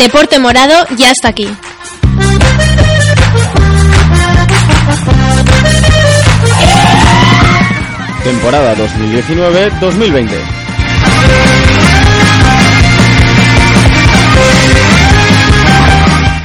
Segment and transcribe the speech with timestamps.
[0.00, 1.46] Deporte Morado ya está aquí.
[8.24, 10.30] Temporada 2019-2020.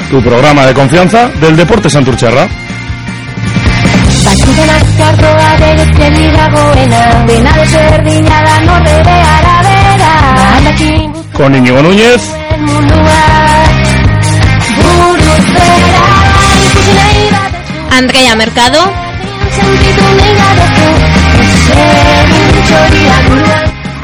[0.10, 2.50] Tu programa de confianza del Deporte Santurcherra.
[4.98, 5.58] Txartoa
[7.26, 8.60] Dena desberdina da
[11.34, 12.22] Con Íñigo Núñez,
[12.60, 13.35] mundua
[17.98, 18.80] Andrea Mercado,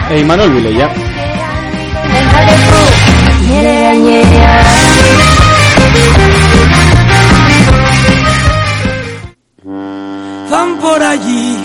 [0.09, 0.92] E Imanol gainean
[10.50, 11.58] Van por allí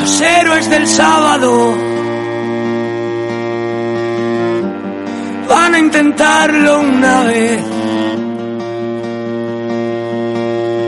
[0.00, 1.74] los héroes del sábado.
[5.48, 7.81] Van a intentarlo una vez.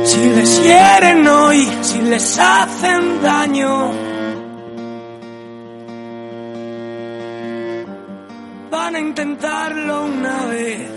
[0.04, 3.91] Si les hieren hoy, si les hacen daño.
[8.70, 10.91] Van a intentarlo una vez.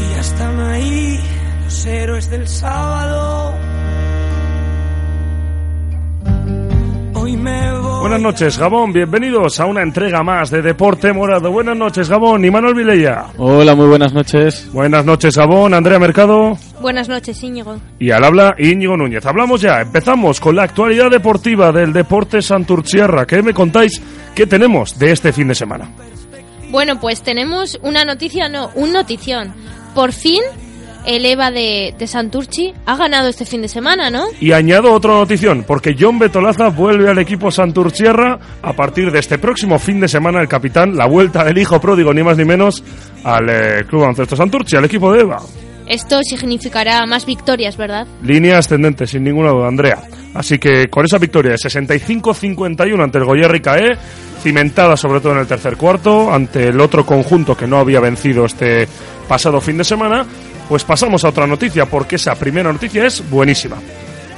[0.00, 1.20] Y ya están ahí
[1.64, 3.54] los héroes del sábado.
[7.14, 7.83] Hoy me voy.
[8.04, 11.50] Buenas noches Gabón, bienvenidos a una entrega más de Deporte Morado.
[11.50, 13.28] Buenas noches Gabón, Imanol Vileya.
[13.38, 14.68] Hola, muy buenas noches.
[14.74, 17.80] Buenas noches Gabón, Andrea Mercado buenas noches Íñigo.
[17.98, 19.24] y al habla Íñigo Núñez.
[19.24, 23.26] Hablamos ya, empezamos con la actualidad deportiva del Deporte Santurchierra.
[23.26, 24.02] ¿Qué me contáis?
[24.34, 25.88] ¿Qué tenemos de este fin de semana?
[26.70, 29.54] Bueno, pues tenemos una noticia, no, un notición.
[29.94, 30.42] Por fin,
[31.06, 34.24] el EVA de, de Santurchi ha ganado este fin de semana, ¿no?
[34.40, 39.38] Y añado otra notición, porque John Betolaza vuelve al equipo Santurchierra a partir de este
[39.38, 40.40] próximo fin de semana.
[40.40, 42.82] El capitán, la vuelta del hijo pródigo, ni más ni menos,
[43.22, 45.40] al eh, Club Baloncesto Santurchi, al equipo de EVA.
[45.86, 48.06] Esto significará más victorias, ¿verdad?
[48.22, 50.02] Línea ascendente, sin ninguna duda, Andrea.
[50.32, 53.96] Así que con esa victoria de 65-51 ante el Goyerri CAE,
[54.42, 58.46] cimentada sobre todo en el tercer cuarto, ante el otro conjunto que no había vencido
[58.46, 58.88] este
[59.28, 60.26] pasado fin de semana,
[60.68, 63.76] pues pasamos a otra noticia, porque esa primera noticia es buenísima.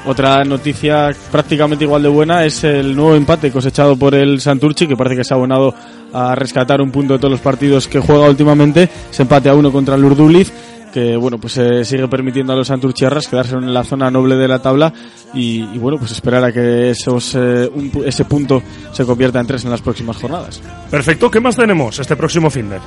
[0.06, 4.96] Otra noticia prácticamente igual de buena es el nuevo empate cosechado por el Santurchi, que
[4.96, 5.74] parece que se ha abonado
[6.12, 8.88] a rescatar un punto de todos los partidos que juega últimamente.
[9.10, 10.52] Se empate a uno contra el Urduliz,
[10.94, 14.46] que bueno, pues eh, sigue permitiendo a los Santurchiarras quedarse en la zona noble de
[14.46, 14.92] la tabla
[15.34, 18.62] y, y, bueno, pues esperar a que esos, eh, un ese punto
[18.92, 20.62] se convierta en tres en las próximas jornadas.
[20.88, 22.78] Perfecto, ¿qué más tenemos este próximo fin de?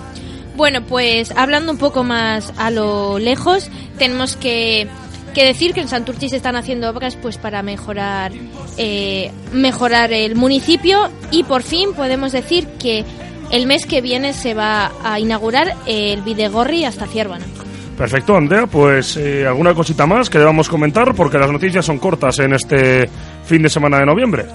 [0.60, 4.90] Bueno, pues hablando un poco más a lo lejos, tenemos que,
[5.34, 8.34] decir que en Santurchi se están haciendo obras pues para mejorar
[8.76, 13.06] eh, mejorar el municipio y por fin podemos decir que
[13.52, 17.46] el mes que viene se va a inaugurar el Videgorri hasta Ciervana.
[17.98, 22.38] Perfecto, Andrea, pues eh, alguna cosita más que debamos comentar, porque las noticias son cortas
[22.40, 23.10] en este
[23.46, 24.46] fin de semana de noviembre.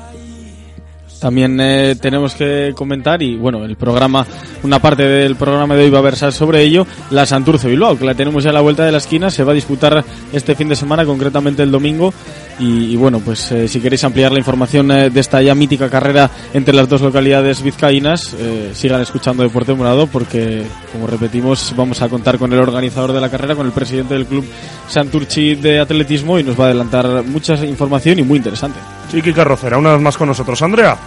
[1.25, 4.27] También eh, tenemos que comentar, y bueno, el programa,
[4.63, 8.05] una parte del programa de hoy va a versar sobre ello, la Santurce Bilbao, que
[8.05, 10.05] la tenemos ya a la vuelta de la esquina, se va a disputar
[10.35, 12.13] este fin de semana, concretamente el domingo,
[12.59, 16.31] y, bueno, pues eh, si queréis ampliar la información eh, de esta ya mítica carrera
[16.53, 18.37] entre las dos localidades vizcaínas,
[18.75, 23.31] sigan escuchando Deporte Morado, porque, como repetimos, vamos a contar con el organizador de la
[23.31, 24.45] carrera, con el presidente del club
[24.89, 28.79] Santurchi de atletismo, y nos va a adelantar mucha información y muy interesante.
[29.11, 30.61] Chiqui Carrocera, una vez más con nosotros.
[30.61, 30.99] Andrea,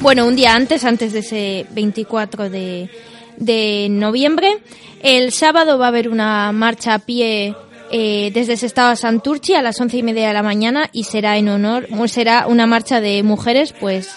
[0.00, 2.90] Bueno, un día antes, antes de ese 24 de,
[3.36, 4.58] de noviembre.
[5.02, 7.54] El sábado va a haber una marcha a pie
[7.90, 11.36] eh, desde Sestao a Santurchi a las once y media de la mañana y será
[11.36, 14.10] en honor, será una marcha de mujeres, pues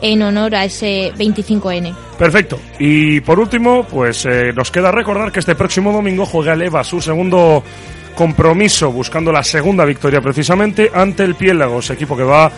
[0.00, 1.94] en honor a ese 25N.
[2.18, 2.58] Perfecto.
[2.78, 6.82] Y por último, pues eh, nos queda recordar que este próximo domingo juega el EVA
[6.82, 7.62] su segundo
[8.16, 12.50] compromiso buscando la segunda victoria precisamente ante el Piélagos, equipo que va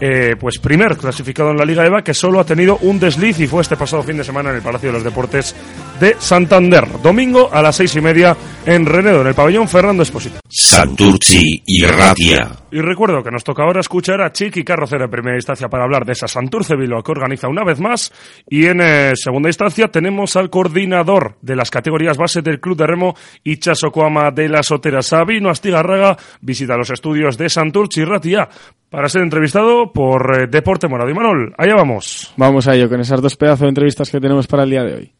[0.00, 3.46] eh, pues primer clasificado en la Liga EVA que solo ha tenido un desliz y
[3.46, 5.54] fue este pasado fin de semana en el Palacio de los Deportes
[6.00, 6.88] de Santander.
[7.02, 10.40] Domingo a las seis y media en Renedo, en el pabellón Fernando Esposito.
[10.48, 12.50] Santurci y Ratia.
[12.72, 16.04] Y recuerdo que nos toca ahora escuchar a Chiqui Carrocera en primera instancia para hablar
[16.06, 18.12] de esa Santurce Bilbao que organiza una vez más.
[18.48, 22.86] Y en eh, segunda instancia tenemos al coordinador de las categorías base del Club de
[22.86, 23.14] Remo,
[23.44, 28.48] Ichasocoama de la Sotera, Sabino Astigarraga, visita los estudios de Santurce y Ratia
[28.88, 31.10] para ser entrevistado por eh, Deporte Morado.
[31.10, 32.32] Y Manol, allá vamos.
[32.36, 34.94] Vamos a ello con esas dos pedazos de entrevistas que tenemos para el día de
[34.94, 35.19] hoy.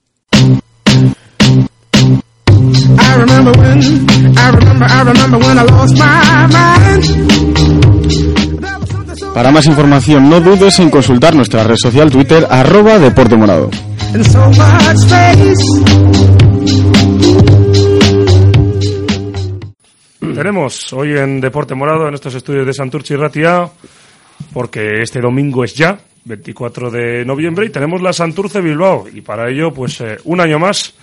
[2.98, 3.78] I remember when,
[4.38, 7.04] I remember, I remember when I lost my mind.
[9.34, 13.70] Para más información no dudes en consultar nuestra red social Twitter arroba Deporte Morado.
[20.34, 23.70] Tenemos hoy en Deporte Morado, en estos estudios de Santurce y Ratia,
[24.52, 29.06] porque este domingo es ya, 24 de noviembre, y tenemos la Santurce Bilbao.
[29.12, 30.94] Y para ello, pues eh, un año más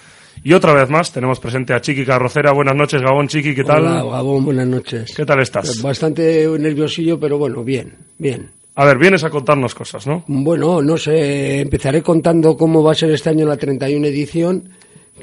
[0.43, 2.51] y otra vez más tenemos presente a Chiqui Carrocera.
[2.51, 3.83] Buenas noches, Gabón Chiqui, ¿qué tal?
[3.83, 5.13] Hola, Gabón, buenas noches.
[5.15, 5.81] ¿Qué tal estás?
[5.81, 8.51] Bastante nerviosillo, pero bueno, bien, bien.
[8.75, 10.23] A ver, vienes a contarnos cosas, ¿no?
[10.27, 14.69] Bueno, no sé, empezaré contando cómo va a ser este año la 31 edición,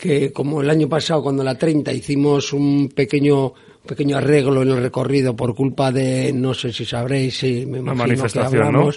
[0.00, 3.55] que como el año pasado, cuando la 30 hicimos un pequeño
[3.87, 7.93] pequeño arreglo en el recorrido por culpa de, no sé si sabréis, si me Una
[7.93, 8.90] imagino que manifestación, ¿no?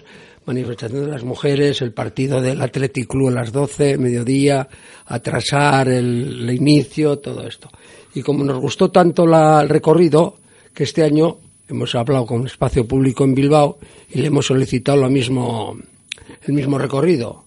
[0.48, 4.68] Manifestación de las mujeres, el partido del Athletic Club a las 12, mediodía,
[5.06, 7.70] atrasar el, inicio, todo esto.
[8.16, 10.38] Y como nos gustó tanto la- el recorrido,
[10.74, 13.78] que este año hemos hablado con Espacio Público en Bilbao
[14.10, 15.78] y le hemos solicitado lo mismo,
[16.44, 17.44] el mismo recorrido,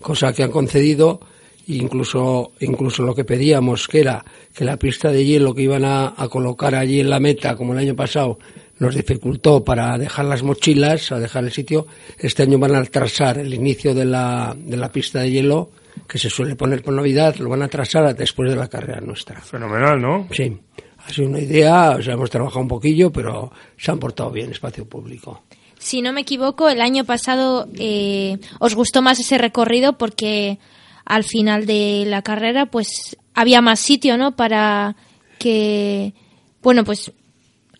[0.00, 1.20] cosa que han concedido
[1.68, 6.12] incluso incluso lo que pedíamos que era que la pista de hielo que iban a,
[6.16, 8.38] a colocar allí en la meta como el año pasado
[8.82, 11.86] nos dificultó para dejar las mochilas a dejar el sitio
[12.18, 15.70] este año van a atrasar el inicio de la, de la pista de hielo
[16.08, 19.00] que se suele poner por Navidad lo van a atrasar a después de la carrera
[19.00, 20.28] nuestra Fenomenal, ¿no?
[20.32, 20.58] sí
[20.98, 24.50] ha sido una idea o sea hemos trabajado un poquillo pero se han portado bien
[24.50, 25.44] espacio público
[25.78, 30.58] Si no me equivoco, el año pasado eh, os gustó más ese recorrido porque
[31.04, 34.36] al final de la carrera pues había más sitio, ¿no?
[34.36, 34.96] Para
[35.38, 36.14] que,
[36.62, 37.12] bueno, pues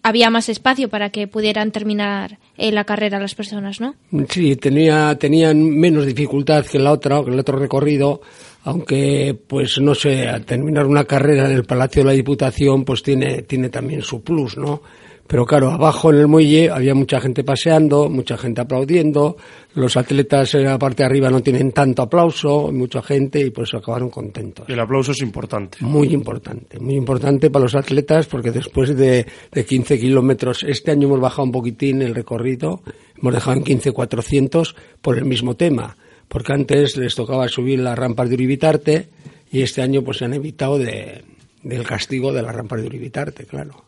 [0.02, 3.94] había más espacio para que pudieran terminar eh, la carrera las personas, ¿no?
[4.28, 8.20] Sí, tenía, tenían menos dificultad que la otra, que el otro recorrido,
[8.64, 13.02] aunque, pues no sé, al terminar una carrera en el Palacio de la Diputación, pues
[13.02, 14.82] tiene, tiene también su plus, ¿no?
[15.26, 19.36] Pero claro, abajo en el muelle había mucha gente paseando, mucha gente aplaudiendo,
[19.74, 23.64] los atletas en la parte de arriba no tienen tanto aplauso, mucha gente, y por
[23.64, 24.68] eso acabaron contentos.
[24.68, 25.78] El aplauso es importante.
[25.80, 31.08] Muy importante, muy importante para los atletas porque después de, de 15 kilómetros, este año
[31.08, 32.82] hemos bajado un poquitín el recorrido,
[33.16, 35.96] hemos dejado en 15.400 por el mismo tema,
[36.28, 39.08] porque antes les tocaba subir las rampas de Uribitarte
[39.50, 41.24] y este año pues se han evitado de,
[41.62, 43.84] del castigo de las rampas de Uribitarte, claro.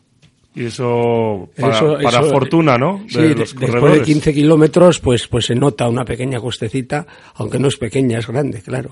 [0.55, 3.01] Y eso para, Eso- para eso- fortuna, ¿no?
[3.03, 4.03] De Sí, los de- después de corredores.
[4.07, 8.61] 15 kilómetros pues, pues se nota una pequeña cuestecita, aunque no es pequeña, es grande,
[8.61, 8.89] claro.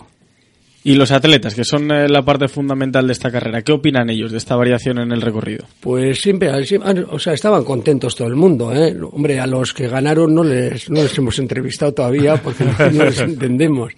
[0.86, 4.34] Y los atletas, que son eh, la parte fundamental de esta carrera, ¿qué opinan ellos
[4.34, 5.65] de esta variación en el recorrido?
[5.79, 8.93] Pues siempre, siempre- o sea, estaban contentos todo el mundo, ¿eh?
[9.13, 13.05] Hombre, a los que ganaron no les, no les hemos entrevistado todavía porque no, no
[13.05, 13.93] les entendemos.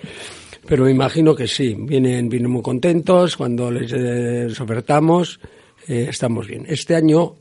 [0.68, 5.40] Pero me imagino que sí, vienen, vienen muy contentos, cuando les, eh, les ofertamos,
[5.88, 6.66] eh, estamos bien.
[6.70, 7.34] Este año,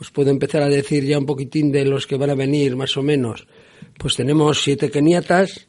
[0.00, 2.96] os puedo empezar a decir ya un poquitín de los que van a venir, más
[2.96, 3.46] o menos.
[3.98, 5.66] Pues tenemos siete keniatas,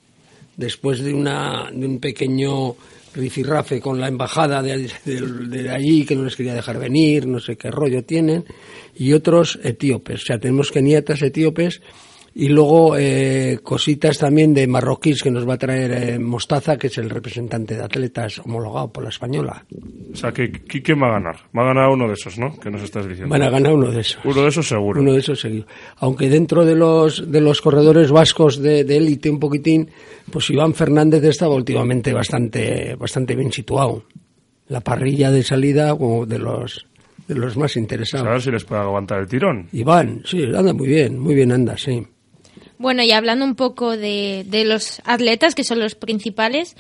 [0.56, 2.76] después de, una, de un pequeño
[3.16, 7.40] rifirrafe con la embajada de, de- de allí que no les quería dejar venir, no
[7.40, 8.46] sé qué rollo tienen,
[8.96, 10.22] y otros etíopes.
[10.22, 11.82] O sea, tenemos keniatas etíopes
[12.36, 16.88] y luego eh, cositas también de marroquíes que nos va a traer eh, Mostaza, que
[16.88, 19.66] es el representante de atletas homologado por la española.
[20.14, 21.36] O sea, que, que- ¿quién va a ganar?
[21.58, 22.58] Va a ganar uno de esos, ¿no?
[22.60, 23.32] Que nos estás diciendo.
[23.32, 24.24] Van a ganar uno de esos.
[24.26, 25.02] Uno de esos seguro.
[25.02, 25.66] Uno de esos seguido.
[25.98, 29.90] Aunque dentro de los, de los corredores vascos de de élite un poquitín,
[30.32, 34.04] pues Iván Fernández estaba últimamente bastante, bastante bien situado.
[34.68, 36.86] La parrilla de salida como de los,
[37.28, 38.28] de los más Pues a interesados.
[38.28, 39.68] ver si les puede aguantar el tirón.
[39.72, 42.06] Iván, sí, anda muy bien, muy bien anda, sí.
[42.80, 46.76] Bueno, y hablando un poco de, de los atletas, que son los principales,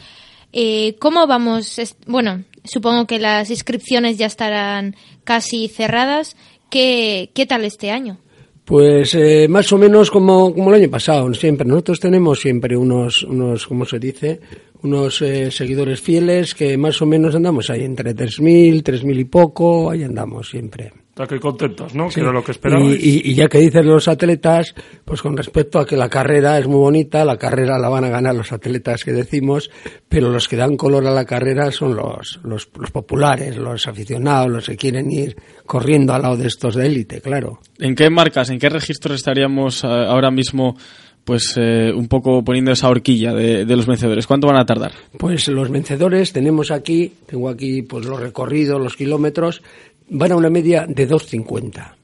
[0.51, 1.79] Eh, ¿Cómo vamos?
[2.07, 6.35] Bueno, supongo que las inscripciones ya estarán casi cerradas.
[6.71, 8.17] ¿Qué, qué tal este año?
[8.65, 11.67] Pues eh, más o menos como, como el año pasado, siempre.
[11.67, 14.39] Nosotros tenemos siempre unos, unos ¿cómo se dice?
[14.81, 19.91] Unos eh, seguidores fieles que más o menos andamos ahí entre 3.000, 3.000 y poco,
[19.91, 20.91] ahí andamos siempre.
[21.19, 22.09] Está que contentos, ¿no?
[22.09, 22.15] Sí.
[22.15, 23.03] Que era lo que esperabais.
[23.03, 24.73] Y, y- y ya que dices los atletas,
[25.03, 28.09] pues con respecto a que la carrera es muy bonita, la carrera la van a
[28.09, 29.69] ganar los atletas que decimos,
[30.07, 34.49] pero los que dan color a la carrera son los, los, los populares, los aficionados,
[34.49, 35.35] los que quieren ir
[35.65, 37.59] corriendo al lado de estos de élite, claro.
[37.79, 40.77] ¿En qué marcas, en qué registros estaríamos eh, ahora mismo,
[41.25, 44.25] pues eh, un poco poniendo esa horquilla de, de los vencedores?
[44.25, 44.93] ¿Cuánto van a tardar?
[45.17, 49.61] Pues los vencedores tenemos aquí, tengo aquí pues los recorridos, los kilómetros,
[50.09, 51.95] van a una media de 2.50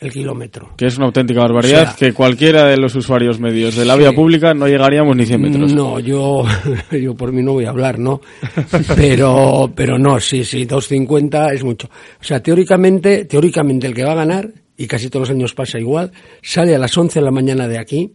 [0.00, 0.74] el kilómetro.
[0.76, 3.96] Que es una auténtica barbaridad, O sea- que cualquiera de los usuarios medios de la
[3.96, 4.14] vía Sí.
[4.14, 5.74] pública no llegaríamos ni 100 metros.
[5.74, 6.44] No, yo,
[6.92, 8.20] yo por mí no voy a hablar, ¿no?
[8.96, 11.88] Pero, pero no, sí, sí, 2.50 es mucho.
[11.88, 15.78] O sea, teóricamente, teóricamente el que va a ganar, y casi todos los años pasa
[15.80, 18.12] igual, sale a las 11 de la mañana de aquí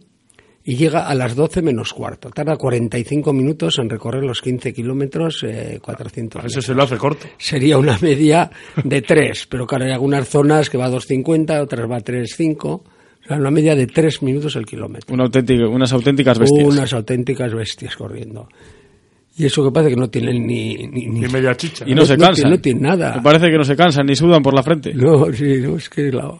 [0.66, 2.30] y llega a las 12 menos cuarto.
[2.30, 6.96] Tarda 45 minutos en recorrer los 15 kilómetros, eh, 400 A ese se lo hace
[6.96, 7.26] corto.
[7.38, 8.50] sería una media
[8.82, 12.64] de 3, pero claro, hay algunas zonas que va a 2.50, otras va a 3.5,
[12.66, 12.82] o
[13.28, 15.14] sea, una media de 3 minutos el kilómetro.
[15.14, 16.66] Una auténtica- unas auténticas bestias.
[16.66, 18.48] Unas auténticas bestias corriendo.
[19.36, 20.76] Y eso que parece que no tienen ni...
[20.86, 21.84] Ni, media chicha.
[21.88, 22.44] Y no, se no cansan.
[22.44, 23.16] tiene- no tiene nada.
[23.16, 24.94] Me parece que no se cansan ni sudan por la frente.
[24.94, 26.38] No, sí, no, es que la-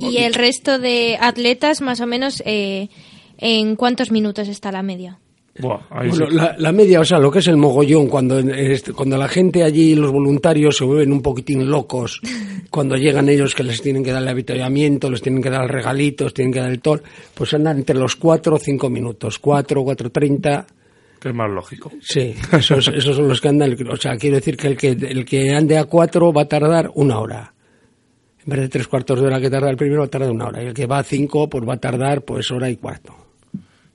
[0.00, 2.88] Y el resto de atletas, más o menos, eh,
[3.38, 5.18] ¿en cuántos minutos está la media?
[5.58, 6.36] Buah, ahí Bueno, sí.
[6.36, 8.40] la, la media, o sea, lo que es el mogollón, cuando,
[8.94, 12.20] cuando la gente allí, los voluntarios, se vuelven un poquitín locos,
[12.70, 16.32] cuando llegan ellos que les tienen que dar el avituallamiento, les tienen que dar regalitos,
[16.32, 17.02] tienen que dar el tol,
[17.34, 20.66] pues andan entre los 4 o 5 minutos, 4, 4.30,
[21.20, 21.90] Que es más lógico.
[22.00, 25.24] sí, esos, esos son los que andan, o sea, quiero decir que el que, el
[25.24, 27.52] que ande a 4 va a tardar una hora.
[28.48, 30.46] En vez de tres cuartos de hora que tarda el primero, va a tardar una
[30.46, 30.62] hora.
[30.62, 33.14] Y el que va a 5, pues va a tardar pues hora y cuarto.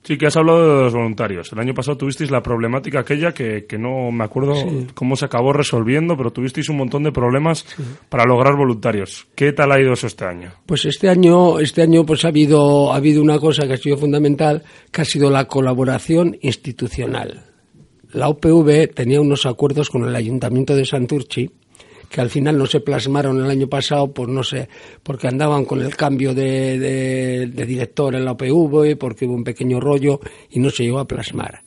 [0.04, 1.52] Sí, que has hablado de los voluntarios.
[1.52, 4.54] El año pasado tuvisteis la problemática aquella que, que no me acuerdo
[4.94, 7.66] cómo se acabó resolviendo, pero tuvisteis un montón de problemas
[8.08, 9.26] para lograr voluntarios.
[9.34, 10.52] ¿Qué tal ha ido eso este año?
[10.66, 13.96] Pues este año, este año pues ha habido, ha habido una cosa que ha sido
[13.96, 17.42] fundamental, que ha sido la colaboración institucional.
[18.12, 21.50] La UPV tenía unos acuerdos con el Ayuntamiento de Santurchi
[22.14, 24.68] que al final no se plasmaron el año pasado, pues no sé,
[25.02, 29.80] porque andaban con el cambio de, de- director en la UPV, porque hubo un pequeño
[29.80, 31.64] rollo y no se llegó a plasmar.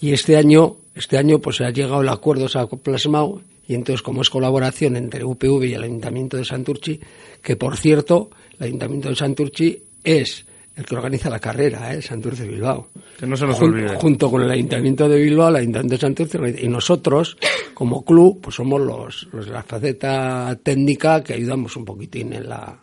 [0.00, 4.02] Y este año, este año pues ha llegado el acuerdo, se ha plasmado, y entonces
[4.02, 6.98] como es colaboración entre UPV y el Ayuntamiento de Santurchi,
[7.40, 12.02] que por cierto, el Ayuntamiento de Santurchi es el que organiza la carrera, ¿eh?
[12.02, 12.88] Santurce Bilbao.
[13.18, 13.96] Que no se nos Jun- olvide.
[13.96, 17.36] Junto con el Ayuntamiento de Bilbao, el Ayuntamiento de Santurce, y nosotros,
[17.74, 22.48] como club, pues somos los, los de la faceta técnica que ayudamos un poquitín en
[22.48, 22.78] la,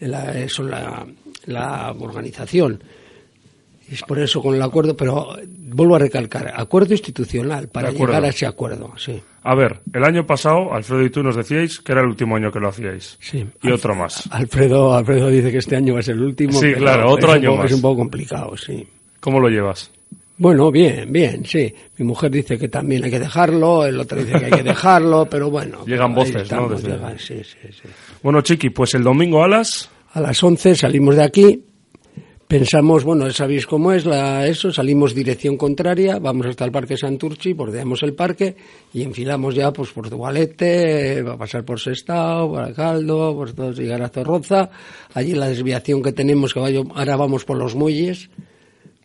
[0.00, 1.06] en la, eso, la,
[1.46, 2.82] la organización.
[3.88, 8.24] Y es por eso con el acuerdo, pero vuelvo a recalcar, acuerdo institucional para llegar
[8.24, 9.22] a ese acuerdo, sí.
[9.44, 12.52] A ver, el año pasado, Alfredo y tú nos decíais que era el último año
[12.52, 13.16] que lo hacíais.
[13.20, 13.44] Sí.
[13.62, 14.28] Y otro más.
[14.32, 16.52] Alfredo, Alfredo dice que este año va a ser el último.
[16.60, 17.70] Sí, claro, otro es año poco- más.
[17.70, 18.86] Es un poco complicado, sí.
[19.20, 19.90] ¿Cómo lo llevas?
[20.38, 21.72] Bueno, bien, bien, sí.
[21.98, 25.26] Mi mujer dice que también hay que dejarlo, el otro dice que hay que dejarlo,
[25.30, 25.84] pero bueno.
[25.86, 26.68] Llegan voces, ¿no?
[26.68, 27.88] Desde- llegan, sí, sí, sí.
[28.22, 29.90] Bueno, Chiqui, pues el domingo a las...
[30.14, 31.64] A las 11 salimos de aquí,
[32.56, 37.54] pensamos, bueno, sabéis cómo es la, eso, salimos dirección contraria, vamos hasta el Parque Santurchi,
[37.54, 38.54] bordeamos el parque
[38.92, 43.72] y enfilamos ya pues por Tubalete, va a pasar por Sestao, por Alcaldo, por todo,
[43.72, 44.68] llegar a Zorroza,
[45.14, 48.28] allí la desviación que tenemos, que vaya- ahora vamos por los muelles,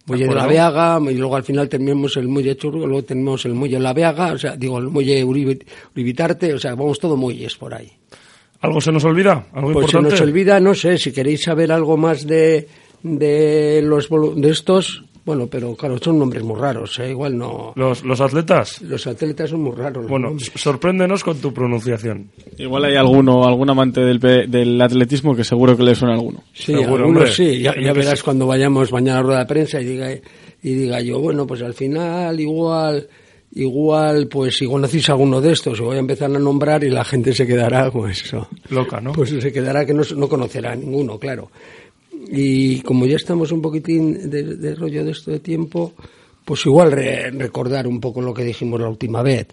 [0.08, 0.46] muelle de la.
[0.46, 4.34] Veaga, y luego al final tenemos el muelle Churro, luego tenemos el muelle La Veaga,
[4.34, 7.90] o sea, digo, el muelle Uribe- Uribitarte, o sea, vamos todo muelles por ahí.
[8.60, 9.46] ¿Algo se nos olvida?
[9.54, 10.10] ¿Algo Pues se importante?
[10.10, 12.68] nos olvida, no sé, si queréis saber algo más de,
[13.08, 17.10] de los de estos, bueno, pero claro, son nombres muy raros, ¿eh?
[17.10, 17.74] igual no.
[17.76, 18.82] ¿Los, los atletas?
[18.82, 20.04] Los atletas son muy raros.
[20.04, 20.52] los Bueno, nombres.
[20.56, 22.30] sorpréndenos con tu pronunciación.
[22.58, 26.44] Igual hay alguno, algún amante del, pe- del atletismo que seguro que le suena alguno.
[26.54, 29.86] sí, seguro, algunos sí, ya, verás cuando vayamos mañana a la rueda de prensa y
[29.86, 33.08] diga, y diga yo, bueno, pues al final igual,
[33.54, 37.04] igual, pues si conocéis alguno de estos, os voy a empezar a nombrar y la
[37.04, 38.48] gente se quedará, pues eso.
[38.70, 39.12] Loca, ¿no?
[39.12, 41.50] Pues se quedará que no, no conocerá a ninguno, claro.
[42.30, 45.94] Y como ya estamos un poquitín de, de rollo de esto de tiempo,
[46.46, 49.48] pues igual re- recordar un poco lo que dijimos la última vez.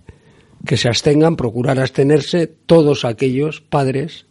[0.66, 4.26] Que se abstengan, procurar abstenerse todos aquellos padres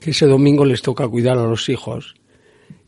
[0.00, 2.14] que ese domingo les toca cuidar a los hijos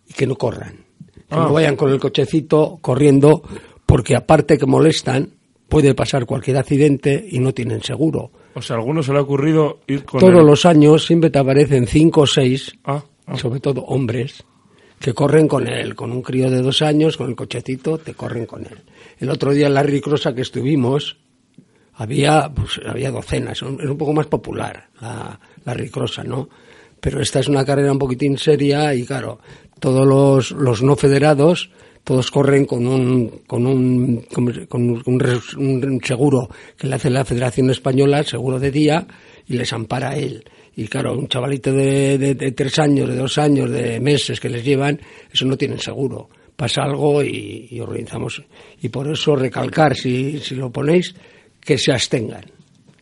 [0.08, 0.84] y que no corran.
[1.28, 1.46] Que Ah.
[1.46, 3.42] no vayan con el cochecito corriendo
[3.86, 5.30] porque aparte que molestan,
[5.68, 8.30] puede pasar cualquier accidente y no tienen seguro.
[8.54, 11.30] O sea, a alguno se le ha ocurrido ir con Todos el- los años siempre
[11.30, 13.36] te aparecen cinco o seis, Ah, ah.
[13.36, 14.44] sobre todo hombres,
[14.98, 18.46] que corren con él, con un crío de dos años, con el cochecito, te corren
[18.46, 18.78] con él.
[19.18, 21.16] El otro día en la Ricrosa que estuvimos,
[21.94, 25.38] había, pues, había docenas, es un poco más popular la,
[25.74, 26.48] Ricrosa, ¿no?
[27.00, 29.38] Pero esta es una carrera un poquitín seria y claro,
[29.80, 31.70] todos los, los no federados,
[32.04, 37.24] todos corren con un, con un, ¿cómo se- con un, seguro que le hace la
[37.24, 39.06] Federación Española, seguro de día,
[39.46, 40.44] y les ampara él.
[40.76, 45.00] Y claro, un chavalito de, tres años, de dos años, de meses que les llevan,
[45.33, 46.28] eso no tienen seguro.
[46.54, 48.42] Pasa algo y, y organizamos.
[48.83, 51.14] Y por eso recalcar, si, si lo ponéis,
[51.61, 52.55] que se abstengan.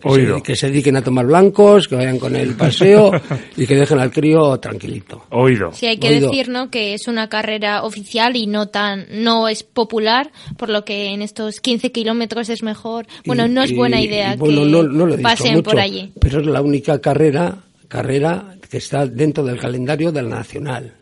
[0.04, 0.37] Que Oído.
[0.37, 3.11] se, que se dediquen a tomar blancos, que vayan con el paseo
[3.56, 5.25] y que dejen al crío tranquilito.
[5.30, 5.73] Oído.
[5.73, 6.30] Sí, hay que Oído.
[6.30, 6.70] decir, ¿no?
[6.70, 11.23] Que es una carrera oficial y no tan, no es popular, por lo que en
[11.23, 13.06] estos 15 kilómetros es mejor.
[13.25, 15.28] Bueno, Y- no es buena y- idea y bueno, que no- no lo he dicho
[15.28, 16.12] pasen mucho, por allí.
[16.20, 17.56] Pero es la única carrera,
[17.88, 20.92] carrera que está dentro del calendario de la nacional.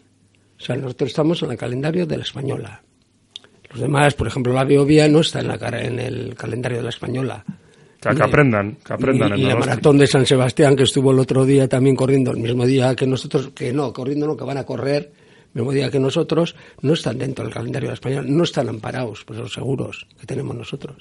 [0.61, 2.83] O sea, nosotros estamos en el calendario de la española.
[3.71, 6.91] Los demás, por ejemplo, la Biovía no está en, la, en el calendario de la
[6.91, 7.45] española.
[8.03, 9.31] Sea, que aprendan, que aprendan.
[9.31, 12.33] Y, en y la maratón de San Sebastián, que estuvo el otro día también corriendo,
[12.33, 15.13] el mismo día que nosotros, que no, corriendo no, que van a correr,
[15.55, 18.69] el mismo día que nosotros, no están dentro del calendario de la española, no están
[18.69, 20.97] amparados por los seguros que tenemos nosotros.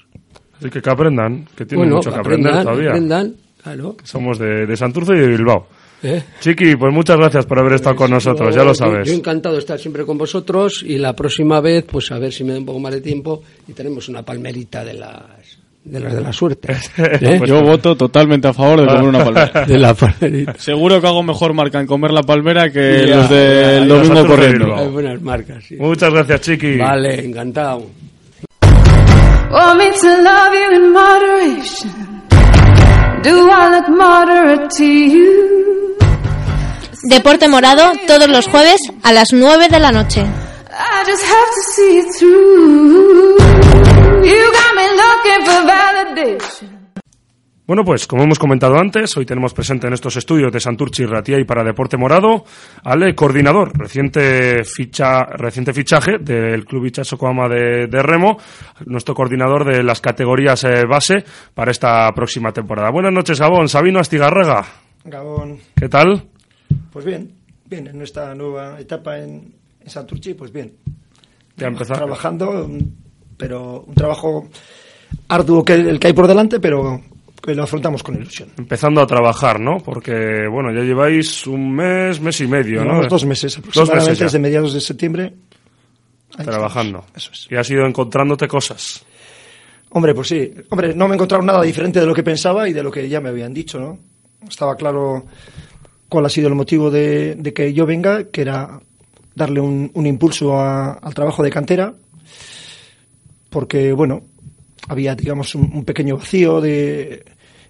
[0.58, 2.90] Así que que aprendan, que tienen bueno, mucho que aprender aprendan, todavía.
[2.90, 3.96] aprendan, claro.
[4.04, 5.66] Somos de, de Santurce y de Bilbao.
[6.04, 6.22] ¿eh?
[6.40, 9.08] Chiqui, pues muchas gracias por haber estado con nosotros, Yo- ya lo yo- sabes.
[9.08, 12.44] Yo, encantado de estar siempre con vosotros y la próxima vez, pues a ver si
[12.44, 15.41] me da un poco más de tiempo y tenemos una palmerita de las
[15.84, 16.72] de las de la suerte.
[16.96, 17.36] ¿eh?
[17.38, 19.64] Pues- Yo voto totalmente a favor de comer una palmera.
[19.66, 20.54] De la palmerita.
[20.58, 24.22] Seguro que hago mejor marca en comer la palmera que Ya, los del ya, domingo
[24.22, 24.76] de corriendo.
[24.76, 25.76] Hay buenas marcas, sí.
[25.76, 26.76] Muchas gracias, Chiqui.
[26.78, 27.86] Vale, encantado.
[29.50, 31.90] Want me to love you in moderation?
[33.22, 35.96] Do I look moderate to you?
[37.04, 40.24] Deporte Morado todos los jueves a las 9 de la noche.
[40.74, 43.36] I just have to see it through.
[44.24, 46.82] You got me looking for validation.
[47.66, 51.38] Bueno, pues como hemos comentado antes, hoy tenemos presente en estos estudios de Santurchi Ratia
[51.38, 52.44] y para Deporte Morado
[52.84, 58.38] al coordinador, reciente ficha, reciente fichaje del Club Ichazo Coama de, de Remo,
[58.86, 62.90] nuestro coordinador de las categorías eh, base para esta próxima temporada.
[62.90, 63.68] Buenas noches, Gabón.
[63.68, 64.64] Sabino Astigarraga,
[65.04, 66.28] Gabón, ¿qué tal?
[66.90, 67.32] pues bien,
[67.66, 70.72] bien, en nuestra nueva etapa en, en Santurchi, pues bien.
[71.56, 71.96] Ya empezar.
[71.98, 72.78] Trabajando, mm,
[73.36, 74.48] pero un trabajo
[75.28, 77.00] arduo que el que hay por delante, pero
[77.42, 78.50] que lo afrontamos con ilusión.
[78.56, 79.78] Empezando a trabajar, ¿no?
[79.78, 83.06] Porque, bueno, ya lleváis un mes, mes y medio, ¿no?
[83.08, 85.34] Dos meses Dos aproximadamente, meses ya, desde mediados de septiembre.
[86.30, 87.04] Trabajando.
[87.14, 87.48] Eso es.
[87.50, 89.04] Y has ido encontrándote cosas.
[89.90, 90.54] Hombre, pues sí.
[90.70, 93.08] Hombre, no me he encontrado nada diferente de lo que pensaba y de lo que
[93.08, 93.98] ya me habían dicho, ¿no?
[94.48, 95.26] Estaba claro
[96.08, 98.80] cuál ha sido el motivo de, de que yo venga, que era
[99.34, 101.94] darle un, un impulso a- al trabajo de cantera,
[103.50, 104.22] porque, bueno,
[104.88, 107.24] había, digamos, un, pequeño vacío de...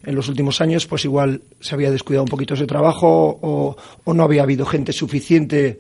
[0.04, 3.76] En los últimos años, pues igual se había descuidado un poquito ese trabajo o,
[4.12, 5.78] no había habido gente suficiente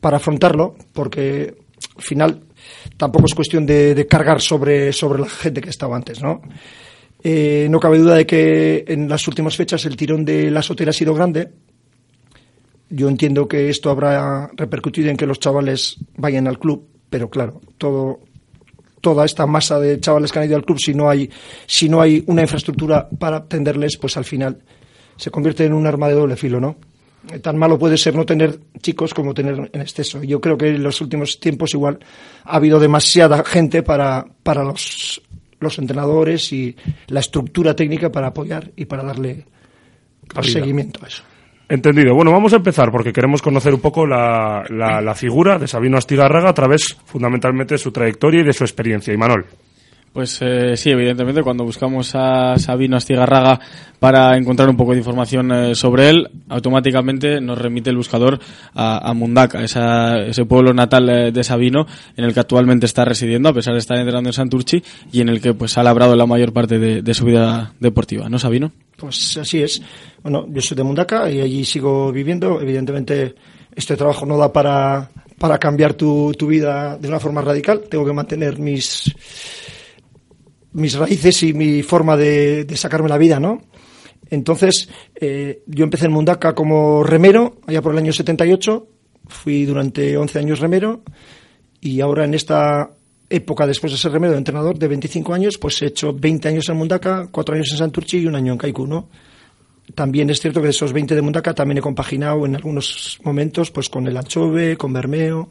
[0.00, 1.56] para afrontarlo, porque
[1.96, 2.42] al final
[2.96, 6.40] tampoco es cuestión de, de cargar sobre, sobre la gente que estaba antes, ¿no?
[7.24, 10.90] Eh, no cabe duda de que en las últimas fechas el tirón de la sotera
[10.90, 11.50] ha sido grande.
[12.94, 17.62] Yo entiendo que esto habrá repercutido en que los chavales vayan al club, pero claro,
[17.78, 18.20] todo,
[19.00, 21.30] toda esta masa de chavales que han ido al club, si no hay,
[21.66, 24.58] si no hay una infraestructura para atenderles, pues al final
[25.16, 26.76] se convierte en un arma de doble filo, ¿no?
[27.40, 30.22] Tan malo puede ser no tener chicos como tener en exceso.
[30.22, 31.98] Yo creo que en los últimos tiempos igual
[32.44, 35.22] ha habido demasiada gente para, para los,
[35.60, 36.76] los entrenadores y
[37.06, 39.46] la estructura técnica para apoyar y para darle
[40.42, 41.22] seguimiento a eso.
[41.68, 42.14] Entendido.
[42.14, 45.96] Bueno, vamos a empezar porque queremos conocer un poco la, la- la figura de Sabino
[45.96, 49.14] Astigarraga a través fundamentalmente de su trayectoria y de su experiencia.
[49.14, 49.46] Y Manol.
[50.12, 53.58] Pues eh, sí, evidentemente, cuando buscamos a Sabino Astigarraga
[53.98, 58.38] para encontrar un poco de información eh, sobre él, automáticamente nos remite el buscador
[58.74, 63.48] a, a Mundaca, ese pueblo natal eh, de Sabino, en el que actualmente está residiendo,
[63.48, 66.26] a pesar de estar entrenando en Santurchi, y en el que pues ha labrado la
[66.26, 68.70] mayor parte de, de su vida deportiva, ¿no, Sabino?
[68.96, 69.80] Pues así es.
[70.22, 72.60] Bueno, yo soy de Mundaca y allí sigo viviendo.
[72.60, 73.34] Evidentemente,
[73.74, 77.80] este trabajo no da para, para cambiar tu, tu vida de una forma radical.
[77.90, 79.12] Tengo que mantener mis,
[80.72, 83.62] mis raíces y mi forma de, sacarme la vida, ¿no?
[84.30, 88.86] Entonces, eh, yo empecé en Mundaca como remero, allá por el año 78.
[89.28, 91.02] Fui durante 11 años remero
[91.80, 92.90] y ahora en esta
[93.28, 96.68] época después de ser remero de entrenador de 25 años, pues he hecho 20 años
[96.68, 99.08] en Mundaka, 4 años en Santurchi y un año en Kaiku, ¿no?
[99.94, 103.70] También es cierto que de esos 20 de Mundaka también he compaginado en algunos momentos
[103.70, 105.50] pues con el Anchove, con Bermeo,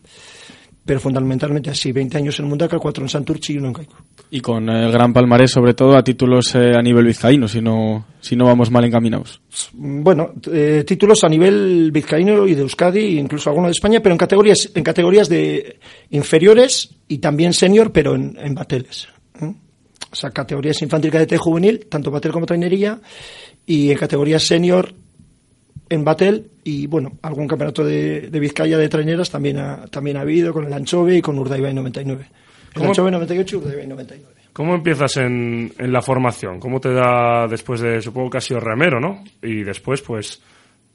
[0.91, 3.95] pero fundamentalmente así, 20 años en Mundaka, 4 en Santurchi y uno en Kaiku.
[4.29, 8.07] Y con el gran palmarés, sobre todo a títulos eh, a nivel vizcaíno, si no,
[8.19, 9.39] si no vamos mal encaminados.
[9.71, 14.17] Bueno, eh, títulos a nivel vizcaíno y de Euskadi, incluso alguno de España, pero en
[14.17, 19.07] categorías, en categorías de inferiores y también senior, pero en, en bateles.
[19.39, 19.53] ¿eh?
[20.11, 22.99] O sea, categorías infantil, cadete juvenil, tanto batel como trainería,
[23.65, 24.93] y en categorías senior
[25.91, 30.21] en batel y bueno, algún campeonato de, de Vizcaya de traineras también ha, también ha
[30.21, 32.25] habido con el Anchove y con Urdaibai 99.
[32.29, 32.87] El ¿Cómo?
[32.89, 34.33] Anchove 98 y Urdaibai 99.
[34.53, 36.59] ¿Cómo empiezas en, en la formación?
[36.59, 39.23] ¿Cómo te da después de, supongo que has sido remero, ¿no?
[39.41, 40.41] Y después, pues,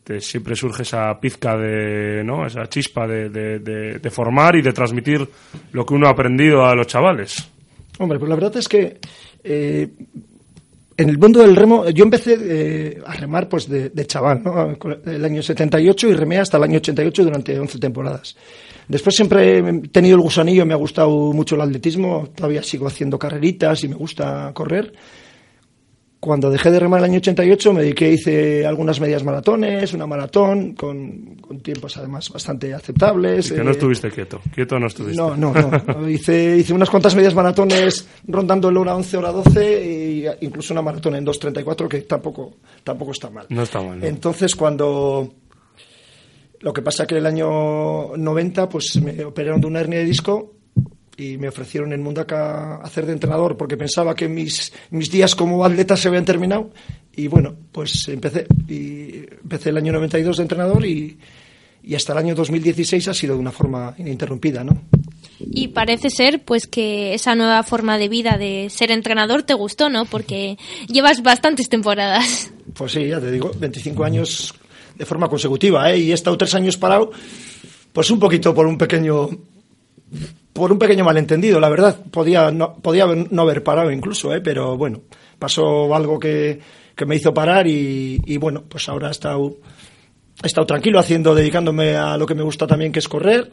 [0.05, 2.47] te, siempre surge esa pizca de, ¿no?
[2.47, 5.27] Esa chispa de, de, de- de formar y de transmitir
[5.73, 7.51] lo que uno ha aprendido a los chavales.
[7.99, 8.99] Hombre, pues la verdad es que
[9.43, 9.89] eh,
[10.97, 14.77] en el mundo del remo, yo empecé eh, a remar pues de, de chaval, ¿no?
[15.05, 18.37] El año 78 y remé hasta el año 88 durante 11 temporadas.
[18.89, 23.19] Después siempre he tenido el gusanillo, me ha gustado mucho el atletismo, todavía sigo haciendo
[23.19, 24.93] carreritas y me gusta correr.
[26.27, 30.75] Cuando dejé de remar el año 88 me dediqué, hice algunas medias maratones, una maratón
[30.75, 33.53] con, con tiempos además bastante aceptables.
[33.53, 34.41] Y que no eh, estuviste quieto.
[34.53, 35.17] Quieto no estuviste.
[35.17, 36.09] no, no, no.
[36.11, 40.83] Hice, hice unas cuantas medias maratones rondando el hora 11, hora 12 e incluso una
[40.83, 43.47] maratón en 2.34 que tampoco, tampoco está mal.
[43.49, 44.05] No está mal, ¿no?
[44.05, 45.33] Entonces, cuando...
[46.59, 50.07] Lo que pasa que en el año 90 pues me operaron de una hernia de
[50.07, 50.56] disco
[51.17, 55.65] y me ofrecieron en Mundaka hacer de entrenador porque pensaba que mis, mis días como
[55.65, 56.71] atleta se habían terminado
[57.15, 61.19] y bueno, pues empecé y empecé el año 92 de entrenador y,
[61.83, 64.83] y hasta el año 2016 ha sido de una forma ininterrumpida, ¿no?
[65.39, 69.89] Y parece ser pues que esa nueva forma de vida de ser entrenador te gustó,
[69.89, 70.05] ¿no?
[70.05, 72.53] Porque llevas bastantes temporadas.
[72.75, 74.55] Pues sí, ya te digo, 25 años
[74.97, 75.99] de forma consecutiva, ¿eh?
[75.99, 77.11] Y he estado tres años parado,
[77.93, 79.31] pues un poquito por un pequeño
[80.57, 81.97] por un pequeño malentendido, la verdad.
[82.11, 84.41] Podía no, podía no haber parado incluso, ¿eh?
[84.41, 85.03] Pero bueno,
[85.39, 86.59] pasó algo que,
[86.95, 89.59] que me hizo parar y, y bueno, pues ahora he estado,
[90.43, 93.53] he estado tranquilo haciendo, dedicándome a lo que me gusta también, que es correr.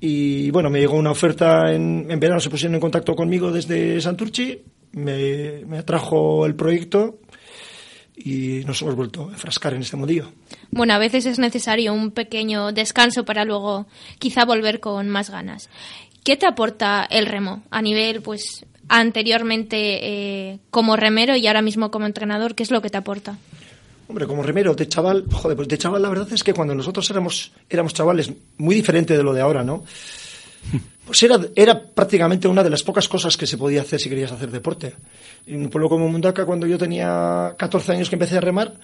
[0.00, 4.00] Y bueno, me llegó una oferta en, en verano, se pusieron en contacto conmigo desde
[4.00, 7.20] Santurchi, me, me atrajo el proyecto
[8.16, 10.32] y nos hemos vuelto a enfrascar en este mundillo.
[10.70, 13.86] Bueno, a veces es necesario un pequeño descanso para luego
[14.18, 15.70] quizá volver con más ganas.
[16.24, 21.90] ¿Qué te aporta el remo a nivel, pues, anteriormente eh, como remero y ahora mismo
[21.90, 22.54] como entrenador?
[22.54, 23.38] ¿Qué es lo que te aporta?
[24.08, 27.08] Hombre, como remero, de chaval, joder, pues de chaval la verdad es que cuando nosotros
[27.10, 29.84] éramos, éramos chavales, muy diferente de lo de ahora, ¿no?
[31.08, 34.30] Pues era, era prácticamente una de las pocas cosas que se podía hacer si querías
[34.30, 34.94] hacer deporte.
[35.46, 38.74] En un pueblo como Mundaka, cuando yo tenía 14 años que empecé a remar,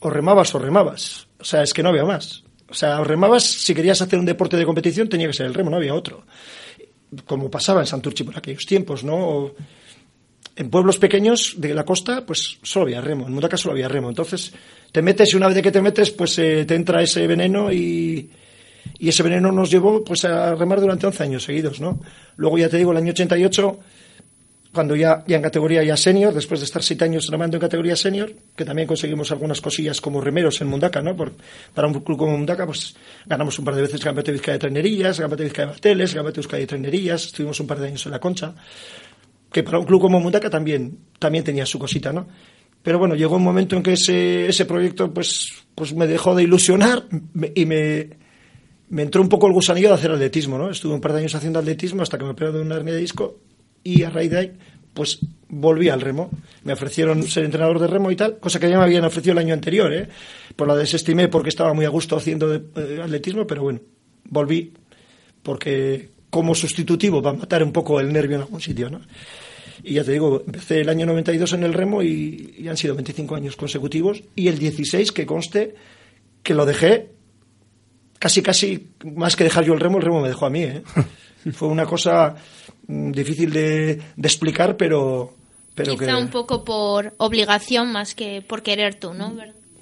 [0.00, 1.28] o remabas o remabas.
[1.38, 2.42] O sea, es que no había más.
[2.68, 5.54] O sea, o remabas, si querías hacer un deporte de competición, tenía que ser el
[5.54, 6.24] remo, no había otro.
[7.26, 9.52] Como pasaba en Santurchi por aquellos tiempos, ¿no?
[10.56, 13.26] En pueblos pequeños de la costa, pues solo había remo.
[13.26, 14.08] En Mundaka solo había remo.
[14.08, 14.52] Entonces,
[14.92, 18.30] te metes y una vez que te metes, pues eh, te entra ese veneno y,
[18.98, 22.00] y ese veneno nos llevó pues a remar durante 11 años seguidos, ¿no?
[22.36, 23.78] Luego ya te digo, el año 88,
[24.72, 27.96] cuando ya, ya en categoría ya senior, después de estar 7 años remando en categoría
[27.96, 31.16] senior, que también conseguimos algunas cosillas como remeros en Mundaka, ¿no?
[31.16, 31.32] Por,
[31.74, 32.94] para un club como Mundaka, pues
[33.26, 36.16] ganamos un par de veces Campeonato de de Trainerías, el Campeonato de de Bateles, el
[36.16, 38.54] Campeonato de de Trainerías, estuvimos un par de años en la Concha
[39.52, 42.28] que para un club como Mundaka también, también tenía su cosita, ¿no?
[42.82, 46.44] Pero bueno, llegó un momento en que ese, ese proyecto pues, pues me dejó de
[46.44, 47.04] ilusionar
[47.54, 48.10] y me,
[48.88, 50.70] me entró un poco el gusanillo de hacer atletismo, ¿no?
[50.70, 53.00] Estuve un par de años haciendo atletismo hasta que me operaron de una hernia de
[53.00, 53.40] disco
[53.84, 54.52] y a raíz de ahí
[54.94, 56.30] pues volví al remo.
[56.64, 59.38] Me ofrecieron ser entrenador de remo y tal, cosa que ya me habían ofrecido el
[59.38, 60.08] año anterior, ¿eh?
[60.56, 62.62] Pues la desestimé porque estaba muy a gusto haciendo de-
[62.96, 63.80] eh, atletismo, pero bueno,
[64.24, 64.72] volví
[65.42, 69.00] porque como sustitutivo para matar un poco el nervio en algún sitio, ¿no?
[69.82, 72.94] Y ya te digo, empecé el año 92 en el remo y, y han sido
[72.94, 75.74] 25 años consecutivos y el 16 que conste
[76.42, 77.08] que lo dejé
[78.18, 80.82] casi casi más que dejar yo el remo, el remo me dejó a mí, ¿eh?
[81.52, 82.34] Fue una cosa
[83.12, 85.34] difícil de, de explicar, pero
[85.74, 89.32] pero quizá que un poco por obligación más que por querer tú, ¿no?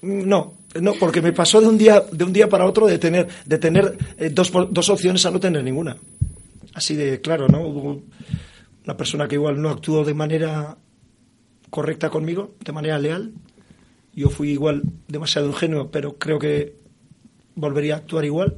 [0.01, 3.27] no, no, porque me pasó de un día de un día para otro de tener
[3.45, 5.97] de tener eh, dos dos opciones a no tener ninguna.
[6.73, 7.61] Así de claro, ¿no?
[7.61, 8.01] Hubo
[8.85, 10.77] una persona que igual no actuó de manera
[11.69, 13.33] correcta conmigo, de manera leal.
[14.13, 16.75] Yo fui igual demasiado ingenuo, pero creo que
[17.55, 18.57] volvería a actuar igual.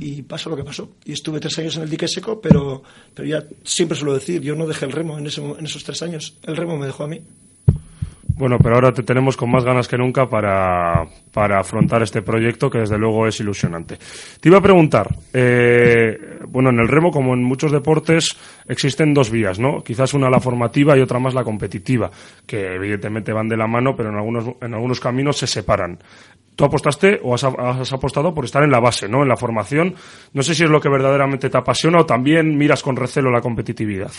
[0.00, 0.90] Y pasó lo que pasó.
[1.04, 2.82] Y estuve tres años en el dique seco, pero,
[3.14, 6.02] pero ya siempre suelo decir, yo no dejé el remo en, ese- en esos tres
[6.02, 6.34] años.
[6.44, 7.20] El remo me dejó a mí.
[8.36, 12.70] Bueno, pero ahora te tenemos con más ganas que nunca para, para afrontar este proyecto
[12.70, 13.98] que desde luego es ilusionante.
[14.40, 18.36] Te iba a preguntar, eh, bueno, en el remo como en muchos deportes
[18.68, 19.82] existen dos vías, ¿no?
[19.84, 22.10] Quizás una la formativa y otra más la competitiva,
[22.46, 25.98] que evidentemente van de la mano, pero en algunos, en algunos caminos se separan.
[26.56, 29.22] Tú apostaste o has, has apostado por estar en la base, ¿no?
[29.22, 29.94] En la formación.
[30.32, 33.40] No sé si es lo que verdaderamente te apasiona o también miras con recelo la
[33.40, 34.12] competitividad.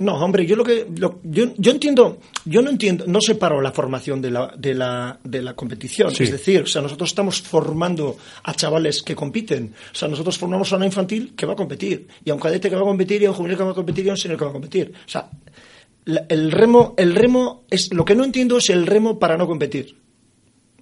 [0.00, 3.70] No, hombre, yo lo que lo- yo, yo entiendo, yo no entiendo, no separo la
[3.70, 6.14] formación de la, de la, de la competición.
[6.14, 6.24] Sí.
[6.24, 9.74] Es decir, o sea, nosotros estamos formando a chavales que compiten.
[9.92, 12.70] O sea, nosotros formamos a una infantil que va a competir, y a un cadete
[12.70, 14.16] que va a competir, y a un juvenil que va a competir, y a un
[14.16, 14.92] senior que va a competir.
[15.06, 15.28] O sea,
[16.06, 19.46] la- el remo, el remo es lo que no entiendo es el remo para no
[19.46, 19.96] competir.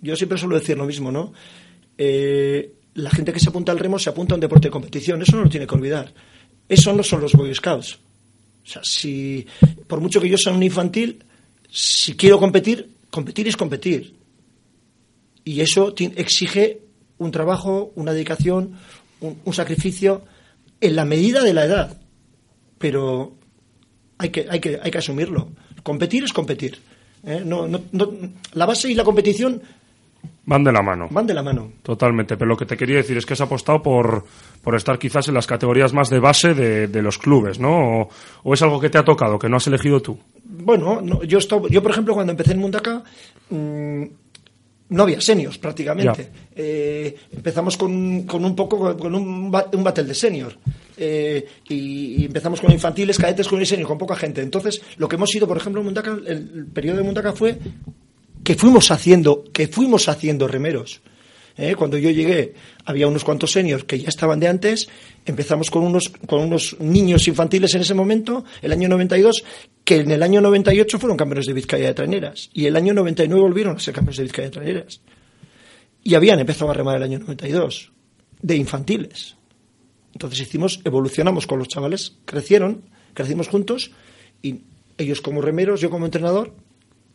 [0.01, 1.33] Yo siempre suelo decir lo mismo, ¿no?
[1.99, 5.21] Eh, la gente que se apunta al remo se apunta a un deporte de competición,
[5.23, 6.13] eso no lo tiene que olvidar.
[6.69, 7.99] Eso no son los Boy Scouts.
[8.69, 9.47] O sea, si,
[9.87, 11.25] por mucho que yo sea un infantil,
[11.71, 14.15] si quiero competir, competir es competir.
[15.43, 16.83] Y eso exige
[17.17, 18.75] un trabajo, una dedicación,
[19.21, 20.23] un, un sacrificio
[20.83, 21.99] en la medida de la edad.
[22.77, 23.37] Pero
[24.19, 25.51] hay que, hay que, hay que asumirlo.
[25.83, 26.79] Competir es competir.
[27.25, 27.41] ¿eh?
[27.45, 28.13] No, no, no-
[28.53, 29.63] la base y la competición
[30.51, 31.09] Van de la mano.
[31.11, 31.73] van de la mano.
[31.83, 34.25] Totalmente, pero lo que te quería decir es que has apostado por,
[34.63, 38.01] por estar quizás en las categorías más de base de, de los clubes, ¿no?
[38.03, 38.09] O,
[38.45, 40.19] o es algo que te ha tocado, que no has elegido tú.
[40.45, 43.03] Bueno, no, yo, estaba- yo por ejemplo, cuando empecé en Mundaka,
[43.51, 44.03] mm,
[44.91, 46.31] no había seniors prácticamente.
[46.57, 49.27] Eh, empezamos con, con un poco, con un,
[49.73, 50.57] un battle de senior.
[50.97, 54.41] Eh, y, y empezamos con infantiles, cadetes, con senior, con poca gente.
[54.41, 57.59] Entonces, lo que hemos sido, por ejemplo, en Mundaka, el, el periodo de Mundaka fue
[58.43, 61.01] que fuimos haciendo, que fuimos haciendo remeros.
[61.57, 61.75] ¿eh?
[61.77, 64.89] Cuando yo llegué había unos cuantos seniors que ya estaban de antes,
[65.27, 69.45] empezamos con unos, con unos niños infantiles en ese momento, el año 92,
[69.85, 73.41] que en el año 98 fueron campeones de Vizcaya de traineras, y el año 99
[73.43, 75.01] volvieron a ser campeones de Vizcaya de traineras.
[76.03, 77.93] Y habían empezado a remar el año 92,
[78.41, 79.37] de infantiles.
[80.15, 83.91] Entonces hicimos, evolucionamos con los chavales, crecieron, crecimos juntos,
[84.41, 84.63] y
[84.97, 86.55] ellos como remeros, yo como entrenador,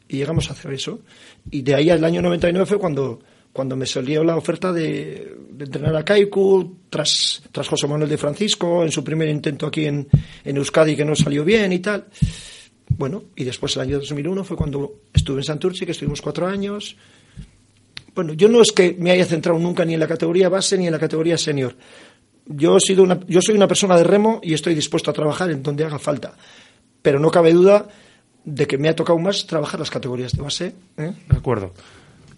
[0.08, 1.02] y llegamos a hacer eso.
[1.52, 3.20] Y de ahí al año 99 fue cuando,
[3.52, 8.18] cuando me salió la oferta de, de entrenar a Kaiku, tras, tras José Manuel de
[8.18, 10.08] Francisco, en su primer intento aquí en,
[10.44, 12.06] en Euskadi que no salió bien y tal.
[12.98, 16.96] Bueno, y después el año 2001 fue cuando estuve en Santurci, que estuvimos cuatro años.
[18.14, 20.86] Bueno, yo no es que me haya centrado nunca ni en la categoría base ni
[20.86, 21.76] en la categoría senior.
[22.46, 25.50] Yo, he sido una, yo soy una persona de remo y estoy dispuesto a trabajar
[25.50, 26.36] en donde haga falta.
[27.02, 27.88] Pero no cabe duda
[28.46, 30.74] de que me ha tocado más trabajar las categorías de base.
[30.98, 31.12] ¿eh?
[31.30, 31.74] De acuerdo.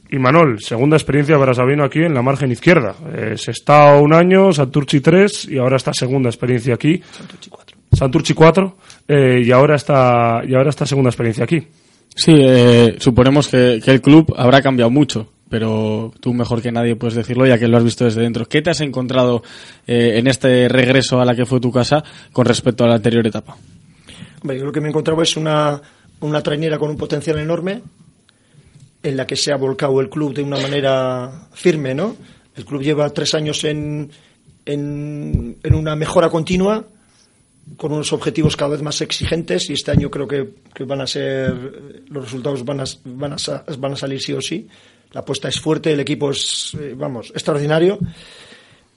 [0.10, 2.96] Y Manol, segunda experiencia para Sabino aquí en la margen izquierda.
[3.14, 7.02] Eh, se está un año, Santurchi 3 y ahora esta segunda experiencia aquí.
[7.12, 7.78] Santurchi 4.
[7.92, 11.68] Santurchi 4 eh, y ahora está y ahora esta segunda experiencia aquí.
[12.16, 16.96] Sí, eh, suponemos que, que el club habrá cambiado mucho, pero tú mejor que nadie
[16.96, 18.46] puedes decirlo ya que lo has visto desde dentro.
[18.46, 19.44] ¿Qué te has encontrado
[19.86, 23.26] eh, en este regreso a la que fue tu casa con respecto a la anterior
[23.26, 23.56] etapa?
[24.42, 25.82] Hombre, yo lo que me he encontrado es una,
[26.22, 27.82] una trainera con un potencial enorme
[29.04, 32.16] en la que se ha volcado el club de una manera firme, ¿no?
[32.56, 34.10] El club lleva tres años en,
[34.66, 36.88] en, en una mejora continua,
[37.78, 41.08] con unos objetivos cada vez más exigentes y este año creo que, que van a
[41.08, 41.54] ser,
[42.08, 43.38] los resultados van a, van, a,
[43.78, 44.68] van a salir sí o sí.
[45.12, 47.98] La apuesta es fuerte, el equipo es, eh, vamos, extraordinario.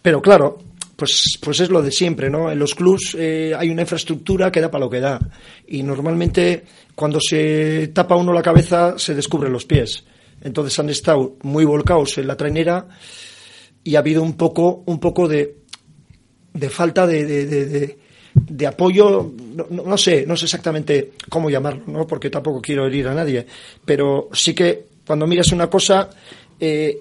[0.03, 0.59] Pero claro,
[0.99, 2.51] pues, pues es lo de siempre, ¿no?
[2.51, 5.21] En los clubs eh, hay una infraestructura que da para lo que da.
[5.69, 6.65] Y normalmente
[6.97, 10.03] cuando se tapa uno la cabeza se descubren los pies.
[10.43, 12.89] Entonces han estado muy volcados en la trainera
[13.85, 15.59] y ha habido un poco, un poco de,
[16.53, 17.97] de falta de,
[18.35, 19.33] de, apoyo,
[19.71, 22.09] no sé, no sé exactamente cómo llamarlo, ¿no?
[22.09, 23.47] porque tampoco quiero herir a nadie,
[23.85, 26.11] pero sí que cuando miras una cosa
[26.59, 26.99] eh,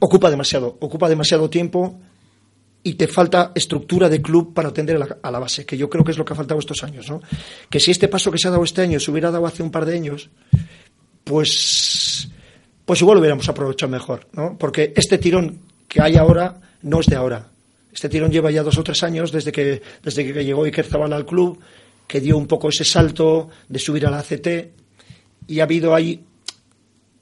[0.00, 2.00] ocupa demasiado, ocupa demasiado tiempo
[2.82, 6.12] y te falta estructura de club para atender a la, base, que yo creo que
[6.12, 7.20] es lo que ha faltado estos años, ¿no?
[7.68, 9.70] Que si este paso que se ha dado este año se hubiera dado hace un
[9.70, 10.30] par de años,
[11.24, 12.28] pues,
[12.84, 14.56] pues igual lo hubiéramos aprovechado mejor, ¿no?
[14.58, 17.50] Porque este tirón que hay ahora no es de ahora.
[17.92, 21.16] Este tirón lleva ya dos o tres años desde que, desde que llegó Iker Zabala
[21.16, 21.58] al club,
[22.06, 24.48] que dio un poco ese salto de subir a la ACT,
[25.48, 26.24] y ha habido ahí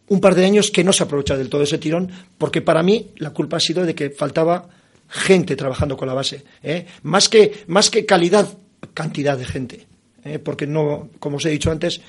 [0.08, 3.10] un par de años que no se aprovecha del todo ese tirón, porque para mí
[3.16, 4.68] la culpa ha sido de que faltaba
[5.08, 6.44] gente trabajando con la base.
[6.62, 6.86] ¿eh?
[7.02, 8.58] Más, que, más que calidad,
[8.94, 9.86] cantidad de gente.
[10.24, 10.38] ¿eh?
[10.38, 12.00] Porque no, como os he dicho antes,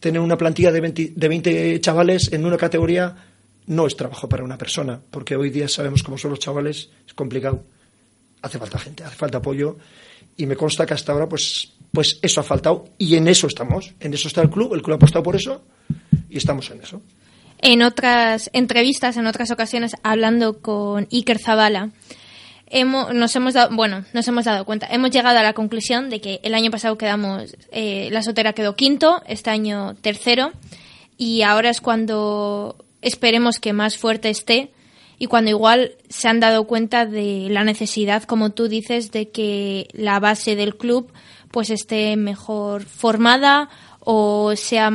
[0.00, 3.14] tener una plantilla de 20, de 20 chavales en una categoría
[3.66, 7.14] no es trabajo para una persona, porque hoy día sabemos cómo son los chavales, es
[7.14, 7.64] complicado.
[8.42, 9.78] Hace falta gente, hace falta apoyo
[10.36, 13.94] y me consta que hasta ahora pues pues eso ha faltado y en eso estamos,
[14.00, 15.64] en eso está el club, el club ha apostado por eso
[16.28, 17.00] y estamos en eso.
[17.58, 21.92] En otras entrevistas, en otras ocasiones, hablando con Iker Zabala,
[22.74, 26.20] hemos, nos hemos dado, bueno, nos hemos dado cuenta, hemos llegado a la conclusión de
[26.20, 30.52] que el año pasado quedamos, eh, la Sotera quedó quinto, este año tercero,
[31.16, 34.72] y ahora es cuando esperemos que más fuerte esté
[35.18, 39.86] y cuando igual se han dado cuenta de la necesidad, como tú dices, de que
[39.92, 41.12] la base del club
[41.52, 43.68] pues esté mejor formada
[44.00, 44.90] o sea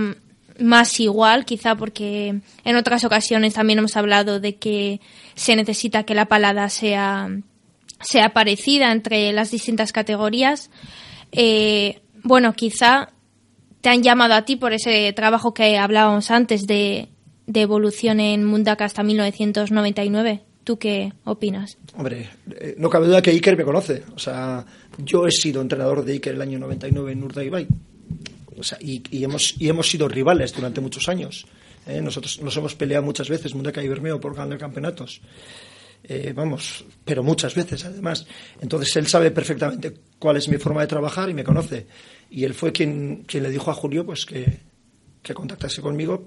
[0.60, 5.00] más igual, quizá porque en otras ocasiones también hemos hablado de que
[5.36, 7.30] se necesita que la palada sea,
[8.02, 10.70] sea parecida entre las distintas categorías.
[11.32, 13.12] Eh, bueno, quizá
[13.82, 17.10] te han llamado a ti por ese trabajo que hablábamos antes de,
[17.48, 20.44] de evolución en Mundaka hasta 1999.
[20.64, 21.78] ¿Tú qué opinas?
[21.96, 24.04] Hombre, eh, no cabe duda que Iker me conoce.
[24.16, 24.66] O sea,
[24.98, 27.68] yo he sido entrenador de Iker el año 99 en Urdaibai.
[28.58, 31.48] O sea, y, y, hemos, y hemos sido rivales durante muchos años.
[31.88, 32.02] ¿eh?
[32.02, 35.22] Nosotros nos hemos peleado muchas veces, Mundaka y Bermeo, por ganar campeonatos.
[36.12, 38.26] Eh, vamos, pero muchas veces además.
[38.60, 41.86] Entonces él sabe perfectamente cuál es mi forma de trabajar y me conoce.
[42.32, 44.58] Y él fue quien, quien le dijo a Julio pues que,
[45.22, 46.26] que contactase conmigo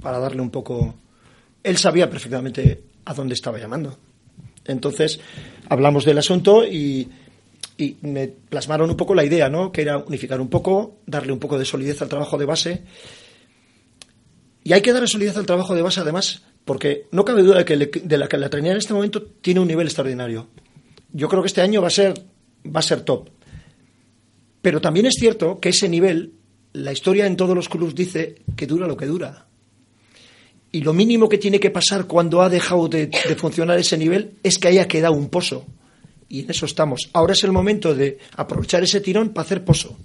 [0.00, 0.94] para darle un poco.
[1.60, 3.98] Él sabía perfectamente a dónde estaba llamando.
[4.64, 5.18] Entonces
[5.68, 7.08] hablamos del asunto y,
[7.76, 9.72] y me plasmaron un poco la idea, ¿no?
[9.72, 12.84] Que era unificar un poco, darle un poco de solidez al trabajo de base.
[14.62, 17.64] Y hay que darle solidez al trabajo de base, además, porque no cabe duda de
[17.64, 20.48] que, de la que la en este momento tiene un nivel extraordinario.
[21.12, 22.12] Yo creo que este año va a ser,
[22.66, 23.30] va a ser top.
[24.60, 26.32] Pero también es cierto que ese nivel,
[26.72, 29.46] la historia en todos los clubes dice que dura lo que dura.
[30.72, 34.32] Y lo mínimo que tiene que pasar cuando ha dejado de, de funcionar ese nivel
[34.42, 35.64] es que haya quedado un pozo.
[36.28, 37.10] Y en eso estamos.
[37.12, 39.96] Ahora es el momento de aprovechar ese tirón para hacer pozo.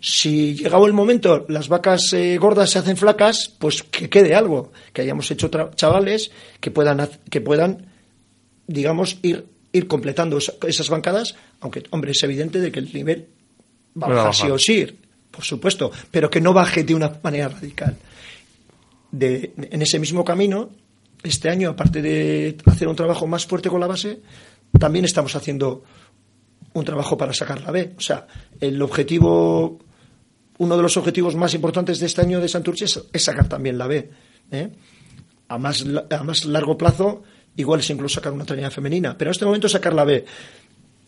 [0.00, 4.72] Si llegado el momento las vacas eh, gordas se hacen flacas, pues que quede algo,
[4.92, 6.30] que hayamos hecho chavales
[6.60, 7.86] que puedan, que puedan
[8.66, 13.28] digamos, ir, ir completando esa, esas bancadas, aunque, hombre, es evidente de que el nivel
[14.00, 14.86] va a bajar sí o sí,
[15.30, 17.96] por supuesto, pero que no baje de una manera radical.
[19.10, 20.70] De, en ese mismo camino,
[21.22, 24.20] este año, aparte de hacer un trabajo más fuerte con la base,
[24.78, 25.84] también estamos haciendo
[26.72, 27.94] un trabajo para sacar la B.
[27.96, 28.26] O sea,
[28.60, 29.78] el objetivo,
[30.58, 33.86] uno de los objetivos más importantes de este año de Santurce es, sacar también la
[33.86, 34.10] B.
[34.50, 34.68] ¿eh?
[35.48, 37.22] A, más, a más largo plazo,
[37.56, 40.24] igual es incluso sacar una trinidad femenina, pero en este momento sacar la B.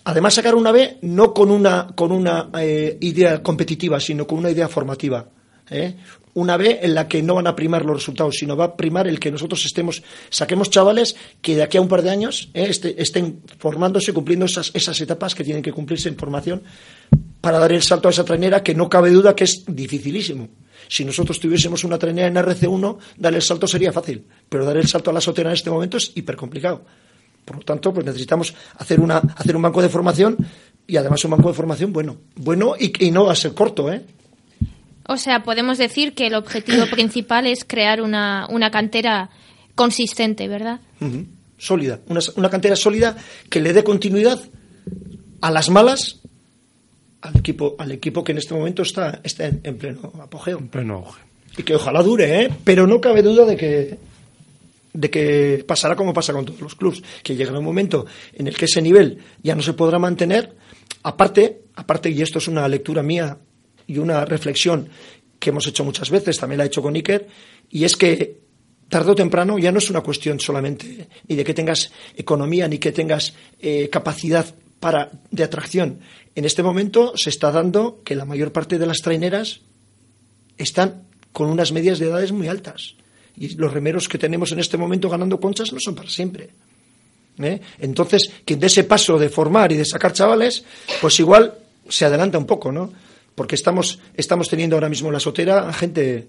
[0.05, 4.51] Además, sacar una B no con una, con una eh, idea competitiva, sino con una
[4.51, 5.29] idea formativa.
[5.71, 5.97] ¿eh?
[6.35, 9.09] Una B en la que no van a primar los resultados, sino va a primar
[9.09, 13.03] el que nosotros estemos, saquemos chavales que de aquí a un par de años este,
[13.03, 16.63] estén formándose, cumpliendo esas, esas etapas que tienen que cumplirse en formación
[17.41, 20.49] para dar el salto a esa trainera que no cabe duda que es dificilísimo.
[20.89, 24.89] Si nosotros tuviésemos una trainera en RC1, dar el salto sería fácil, pero dar el
[24.89, 26.85] salto a la sotera en este momento es hiper complicado.
[27.45, 30.37] Por lo tanto, pues necesitamos hacer, una, hacer un banco de formación
[30.87, 32.17] y además un banco de formación bueno.
[32.37, 34.03] Bueno y, y no va a ser corto, ¿eh?
[35.07, 39.31] O sea, podemos decir que el objetivo principal es crear una, una cantera
[39.75, 40.81] consistente, ¿verdad?
[41.01, 41.27] Uh -huh.
[41.57, 42.01] Sólida.
[42.09, 43.17] Una, una, cantera sólida
[43.51, 44.41] que le dé continuidad
[45.41, 46.18] a las malas
[47.23, 50.59] al equipo, al equipo que en este momento está, está en, en pleno apogeo.
[50.59, 51.21] En pleno auge.
[51.57, 52.51] Y que ojalá dure, ¿eh?
[52.65, 53.99] Pero no cabe duda de que
[54.93, 58.57] de que pasará como pasa con todos los clubes, que llegará un momento en el
[58.57, 60.57] que ese nivel ya no se podrá mantener.
[61.03, 63.39] Aparte, aparte, y esto es una lectura mía
[63.87, 64.89] y una reflexión
[65.39, 67.29] que hemos hecho muchas veces, también la he hecho con Iker,
[67.71, 68.41] y es que
[68.89, 72.79] tarde o temprano ya no es una cuestión solamente ni de que tengas economía ni
[72.79, 76.01] que tengas eh, capacidad para, de atracción.
[76.35, 79.61] En este momento se está dando que la mayor parte de las traineras
[80.57, 82.95] están con unas medias de edades muy altas.
[83.37, 86.51] Y los remeros que tenemos en este momento ganando conchas no son para siempre.
[87.39, 87.61] ¿eh?
[87.79, 90.65] Entonces, quien dé ese paso de formar y de sacar chavales,
[91.01, 91.55] pues igual
[91.89, 92.93] se adelanta un poco, ¿no?
[93.35, 96.29] Porque estamos, estamos teniendo ahora mismo en la sotera gente,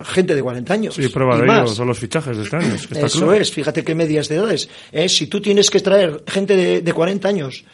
[0.00, 0.94] gente de 40 años.
[0.94, 2.74] Sí, prueba y de ello son los fichajes de este año.
[2.74, 3.34] Es que está Eso claro.
[3.34, 4.68] es, fíjate qué medias de edades.
[4.92, 5.08] ¿eh?
[5.08, 7.64] Si tú tienes que traer gente de, de 40 años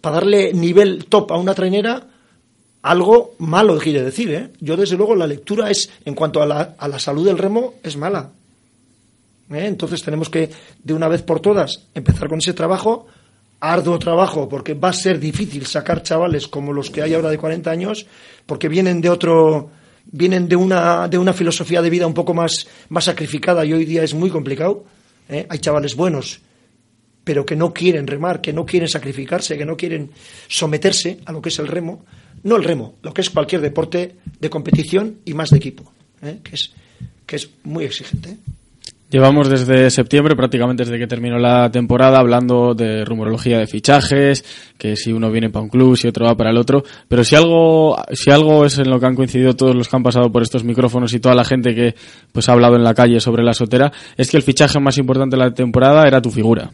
[0.00, 2.06] para darle nivel top a una trainera,
[2.82, 4.30] algo malo quiere decir.
[4.30, 4.50] ¿eh?
[4.60, 7.74] Yo, desde luego, la lectura es, en cuanto a la, a la salud del remo,
[7.82, 8.30] es mala.
[9.50, 9.66] ¿eh?
[9.66, 10.50] Entonces tenemos que,
[10.82, 13.06] de una vez por todas, empezar con ese trabajo,
[13.60, 17.38] arduo trabajo, porque va a ser difícil sacar chavales como los que hay ahora de
[17.38, 18.06] 40 años,
[18.46, 19.70] porque vienen de otro
[20.10, 23.84] vienen de una, de una filosofía de vida un poco más, más sacrificada y hoy
[23.84, 24.84] día es muy complicado.
[25.28, 25.46] ¿eh?
[25.48, 26.40] Hay chavales buenos,
[27.24, 30.10] pero que no quieren remar, que no quieren sacrificarse, que no quieren
[30.48, 32.04] someterse a lo que es el remo.
[32.42, 35.92] No el remo, lo que es cualquier deporte de competición y más de equipo,
[36.22, 36.38] ¿eh?
[36.44, 36.72] que, es,
[37.26, 38.36] que es muy exigente.
[39.08, 44.44] Llevamos desde septiembre, prácticamente desde que terminó la temporada, hablando de rumorología de fichajes,
[44.76, 46.82] que si uno viene para un club, si otro va para el otro.
[47.06, 50.02] Pero si algo, si algo es en lo que han coincidido todos los que han
[50.02, 51.94] pasado por estos micrófonos y toda la gente que
[52.32, 55.36] pues ha hablado en la calle sobre la sotera, es que el fichaje más importante
[55.36, 56.72] de la temporada era tu figura.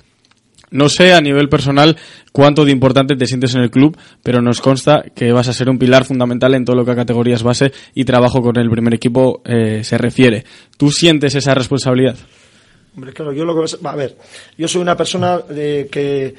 [0.73, 1.97] No sé a nivel personal
[2.33, 5.69] cuánto de importante te sientes en el club, pero nos consta que vas a ser
[5.69, 8.95] un pilar fundamental en todo lo que a categorías base y trabajo con el primer
[8.95, 10.45] equipo eh, se refiere.
[10.77, 12.17] ¿Tú sientes esa responsabilidad?
[12.97, 14.17] Hombre, claro, yo lo que a ver,
[14.59, 16.35] yo soy una persona de que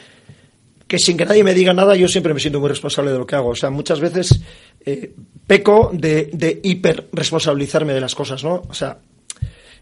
[0.88, 3.26] que sin que nadie me diga nada, yo siempre me siento muy responsable de lo
[3.26, 3.50] que hago.
[3.50, 4.42] O sea, muchas veces
[4.86, 5.12] eh,
[5.48, 8.62] peco de, de hiper responsabilizarme de las cosas, ¿no?
[8.70, 9.00] O sea,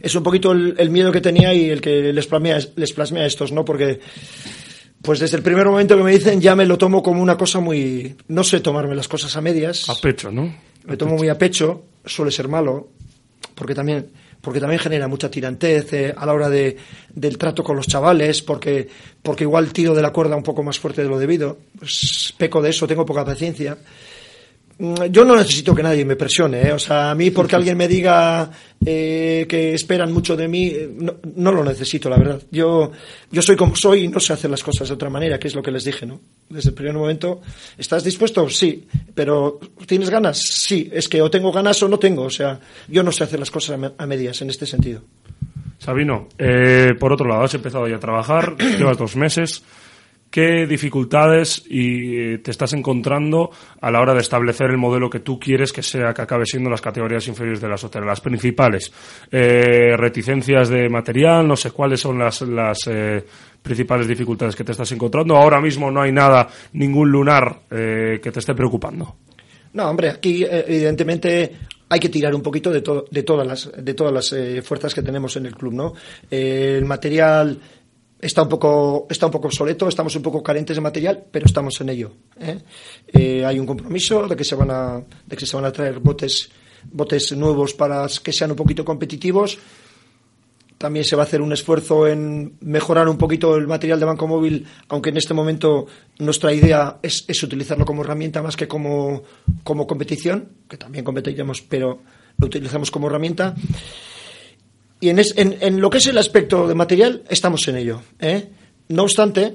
[0.02, 3.22] es un poquito el, el, miedo que tenía y el que les plasmé, les plasmé
[3.22, 3.66] a estos, ¿no?
[3.66, 3.99] Porque,
[5.02, 7.60] pues desde el primer momento que me dicen, ya me lo tomo como una cosa
[7.60, 8.16] muy.
[8.28, 9.89] No sé tomarme las cosas a medias.
[9.89, 10.54] A pecho, ¿no?
[10.86, 12.89] Me tomo muy a pecho, suele ser malo,
[13.56, 16.76] porque también porque también genera mucha tirantez eh, a la hora de,
[17.14, 18.88] del trato con los chavales, porque,
[19.22, 21.60] porque igual tiro de la cuerda un poco más fuerte de lo debido.
[21.78, 23.78] Pues peco de eso, tengo poca paciencia.
[24.82, 26.73] Mm, yo no necesito que nadie me presione, ¿eh?
[26.73, 28.49] o sea, a mí porque alguien me diga
[28.84, 32.41] eh, que esperan mucho de mí, eh, no, no, lo necesito, la verdad.
[32.49, 32.91] Yo,
[33.29, 35.53] yo soy como soy y no sé hacer las cosas de otra manera, que es
[35.53, 36.19] lo que les dije, ¿no?
[36.49, 37.41] Desde el primer momento,
[37.77, 38.49] ¿estás dispuesto?
[38.49, 40.39] Sí, pero ¿tienes ganas?
[40.39, 43.39] Sí, es que o tengo ganas o no tengo, o sea, yo no sé hacer
[43.39, 45.03] las cosas a medias en este sentido.
[45.77, 49.63] Sabino, eh, por otro lado, has empezado ya a trabajar, llevas dos meses.
[50.32, 53.51] ¿Qué dificultades y eh, te estás encontrando
[53.82, 56.69] a la hora de establecer el modelo que tú quieres que sea que acabe siendo
[56.69, 58.05] las categorías inferiores de la sotera?
[58.05, 58.93] Las principales.
[59.29, 63.25] Eh, reticencias de material, no sé cuáles son las, las eh,
[63.61, 65.36] principales dificultades que te estás encontrando.
[65.36, 69.17] Ahora mismo no hay nada, ningún lunar eh, que te esté preocupando.
[69.73, 71.51] No, hombre, aquí evidentemente
[71.89, 75.01] hay que tirar un poquito de, to de todas las, de todas las fuerzas que
[75.01, 75.93] tenemos en el club, ¿no?
[76.29, 77.59] El material
[78.22, 81.80] está un poco está un poco obsoleto, estamos un poco carentes de material, pero estamos
[81.82, 82.11] en ello.
[82.39, 82.59] ¿eh?
[83.11, 85.99] Eh, hay un compromiso de que se van a de que se van a traer
[85.99, 86.49] botes
[86.91, 89.57] botes nuevos para que sean un poquito competitivos.
[90.78, 94.28] También se va a hacer un esfuerzo en mejorar un poquito el material de Banco
[94.28, 95.86] Móvil, aunque en este momento
[96.17, 99.22] nuestra idea es, es utilizarlo como herramienta más que como,
[99.63, 102.01] como competición, que también competiremos, pero
[102.38, 103.53] lo utilizamos como herramienta.
[105.02, 108.04] Y en, es, en, en, lo que es el aspecto de material, estamos en ello.
[108.20, 108.49] ¿eh?
[108.88, 109.52] No obstante,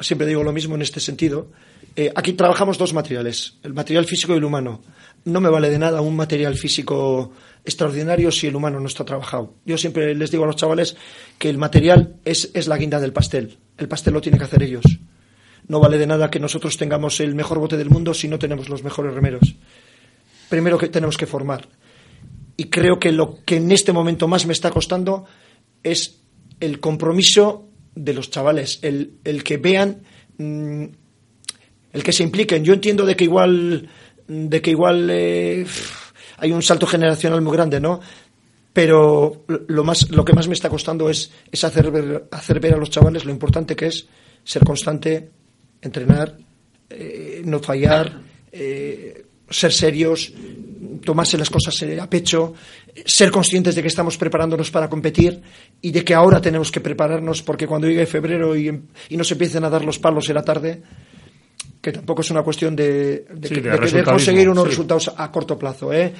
[0.00, 1.48] siempre digo lo mismo en este sentido,
[1.94, 4.80] eh, aquí trabajamos dos materiales, el material físico y el humano.
[5.26, 7.32] No me vale de nada un material físico
[7.66, 9.52] extraordinario si el humano no está trabajado.
[9.66, 10.96] Yo siempre les digo a los chavales
[11.38, 13.58] que el material es, es la guinda del pastel.
[13.76, 14.84] El pastel lo tienen que hacer ellos.
[15.68, 18.70] No vale de nada que nosotros tengamos el mejor bote del mundo si no tenemos
[18.70, 19.54] los mejores remeros.
[20.48, 21.68] Primero que tenemos que formar
[22.56, 25.24] y creo que lo que en este momento más me está costando
[25.82, 26.20] es
[26.60, 30.02] el compromiso de los chavales, el, el que vean,
[30.38, 30.84] mmm,
[31.92, 32.64] el que se impliquen.
[32.64, 33.88] Yo entiendo de que igual,
[34.26, 35.66] de que igual eh,
[36.38, 38.00] hay un salto generacional muy grande, ¿no?
[38.72, 42.74] Pero lo, más, lo que más me está costando es, es hacer, ver, hacer ver
[42.74, 44.06] a los chavales lo importante que es
[44.44, 45.30] ser constante,
[45.82, 46.38] entrenar,
[46.88, 50.32] eh, no fallar, eh, ser serios,
[51.04, 52.54] tomarse las cosas a pecho,
[53.04, 55.40] ser conscientes de que estamos preparándonos para competir
[55.80, 58.68] y de que ahora tenemos que prepararnos porque cuando llegue febrero y,
[59.08, 60.82] y nos empiecen a dar los palos será tarde,
[61.80, 64.64] que tampoco es una cuestión de, de, Sí, que- de de querer resultadismo, conseguir unos
[64.64, 64.70] sí.
[64.70, 65.92] resultados a corto plazo.
[65.92, 66.12] ¿eh?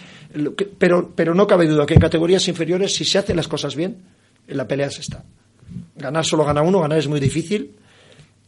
[0.79, 3.97] Pero, pero no cabe duda que en categorías inferiores, si se hacen las cosas bien,
[4.49, 5.25] en la pelea se está.
[5.97, 7.77] Ganar solo gana uno, ganar es muy difícil,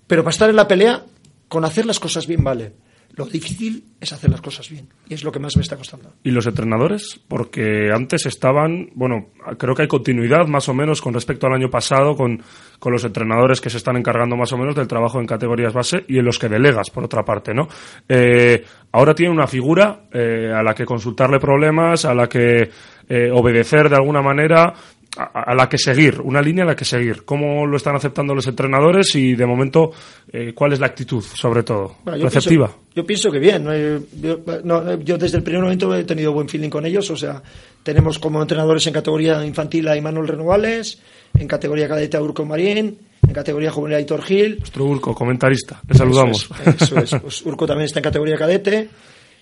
[0.07, 1.05] pero para estar en la pelea,
[1.49, 2.73] con hacer las cosas bien vale.
[3.17, 6.15] Lo difícil es hacer las cosas bien, y es lo que más me está costando.
[6.25, 7.21] ¿Y los entrenadores?
[7.29, 11.71] Porque antes estaban, bueno, creo que hay continuidad más o menos con respecto al año
[11.71, 12.43] pasado con,
[12.81, 16.05] con los entrenadores que se están encargando más o menos del trabajo en categorías base
[16.09, 17.69] y en los que delegas, por otra parte, ¿no?
[18.09, 22.69] Eh, ahora tiene una figura eh, a la que consultarle problemas, a la que
[23.09, 24.73] eh, obedecer de alguna manera,
[25.17, 27.25] a, a la que seguir, una línea a la que seguir.
[27.25, 29.93] ¿Cómo lo están aceptando los entrenadores y, de momento,
[30.33, 31.97] eh, cuál es la actitud, sobre todo?
[32.05, 32.67] Bueno, yo ¿Receptiva?
[32.67, 33.67] Pienso, yo pienso que bien.
[33.71, 37.09] eh, Yo, no, yo desde el primer momento he tenido buen feeling con ellos.
[37.11, 37.43] O sea,
[37.83, 41.01] tenemos como entrenadores en categoría infantil a Imanol Renovales,
[41.39, 44.59] en categoría cadete a Urco Marín, en categoría juvenil a Hitor Gil.
[44.59, 45.81] Nuestro Urco, comentarista.
[45.89, 46.49] Le saludamos.
[46.65, 47.23] Eso es, eso es.
[47.23, 48.89] Pues Urco también está en categoría cadete.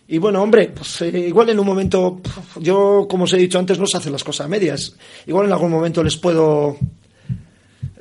[0.09, 2.21] Y bueno, hombre, pues eh, igual en un momento,
[2.61, 4.95] yo como os he dicho antes, no se hacen las cosas a medias.
[5.27, 6.77] Igual en algún momento les puedo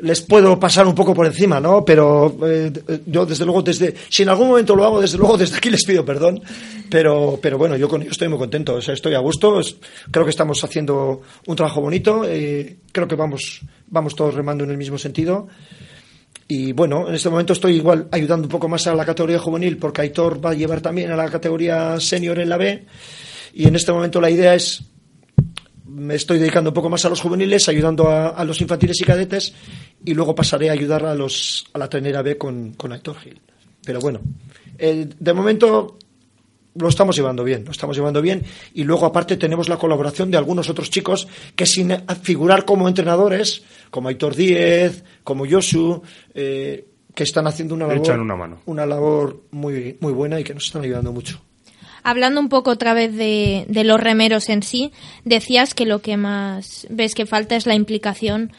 [0.01, 1.85] les puedo pasar un poco por encima, ¿no?
[1.85, 2.71] Pero eh,
[3.05, 5.85] yo desde luego desde si en algún momento lo hago, desde luego desde aquí les
[5.85, 6.41] pido perdón.
[6.89, 9.61] Pero pero bueno, yo con ello estoy muy contento, o sea, estoy a gusto.
[10.09, 12.23] creo que estamos haciendo un trabajo bonito.
[12.25, 15.47] eh, creo que vamos vamos todos remando en el mismo sentido.
[16.47, 19.77] Y bueno, en este momento estoy igual ayudando un poco más a la categoría juvenil
[19.77, 22.85] porque Aitor va a llevar también a la categoría senior en la B.
[23.53, 24.83] Y en este momento la idea es,
[25.85, 29.53] me estoy dedicando un poco más a los juveniles, ayudando a, los infantiles y cadetes
[30.03, 33.39] y luego pasaré a ayudar a, los, a la trainera B con, con Aitor Gil.
[33.85, 34.19] Pero bueno,
[34.77, 35.97] eh, de momento
[36.75, 38.43] lo estamos llevando bien, lo estamos llevando bien
[38.73, 43.63] y luego aparte tenemos la colaboración de algunos otros chicos que sin figurar como entrenadores,
[43.89, 46.01] como Aitor Díez, como Yosu,
[46.33, 48.61] eh, que están haciendo una labor, una mano.
[48.65, 51.41] una labor muy, muy buena y que nos están ayudando mucho.
[52.03, 54.91] Hablando un poco otra vez de, de los remeros en sí,
[55.23, 58.51] decías que lo que más ves que falta es la implicación,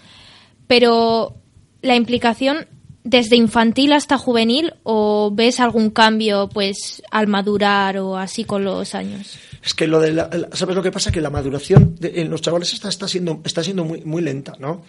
[0.69, 1.35] pero
[1.81, 2.69] la implicación
[3.05, 8.95] desde infantil hasta juvenil o ves algún cambio pues al madurar o así con los
[8.95, 9.39] años?
[9.65, 11.13] Es que lo de la, ¿sabes lo que pasa?
[11.13, 14.55] Que la maduración de- en los chavales está, está siendo, está siendo muy, muy lenta,
[14.59, 14.83] ¿no?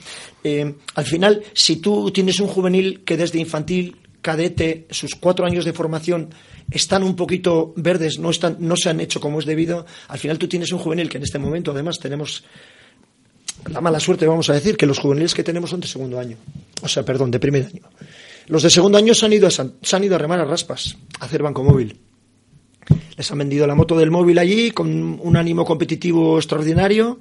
[0.43, 5.65] Eh, al final, si tú tienes un juvenil que desde infantil, cadete, sus cuatro años
[5.65, 6.29] de formación
[6.71, 10.37] están un poquito verdes, no, están, no se han hecho como es debido, al final
[10.39, 12.43] tú tienes un juvenil que en este momento además tenemos
[13.69, 16.37] la mala suerte, vamos a decir, que los juveniles que tenemos son de segundo año.
[16.81, 17.81] O sea, perdón, de primer año.
[18.47, 20.97] Los de segundo año se han ido a, se han ido a remar a raspas,
[21.19, 21.97] a hacer banco móvil.
[23.17, 27.19] Les han vendido la moto del móvil allí con un ánimo competitivo extraordinario.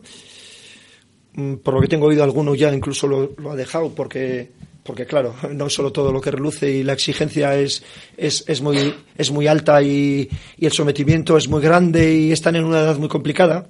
[1.34, 4.50] Mm, Por lo que tengo oído, alguno ya incluso lo, ha dejado porque,
[4.82, 7.84] porque, claro, no solo todo lo que reluce y la exigencia es,
[8.16, 10.28] es, es, muy, es muy alta y,
[10.58, 13.68] y el sometimiento es muy grande y están en una edad muy complicada.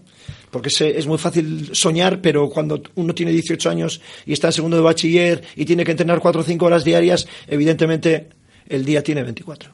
[0.52, 4.76] Porque es, muy fácil soñar, pero cuando uno tiene 18 años y está en segundo
[4.76, 8.28] de bachiller y tiene que entrenar 4 o 5 horas diarias, evidentemente
[8.68, 9.70] el día tiene 24.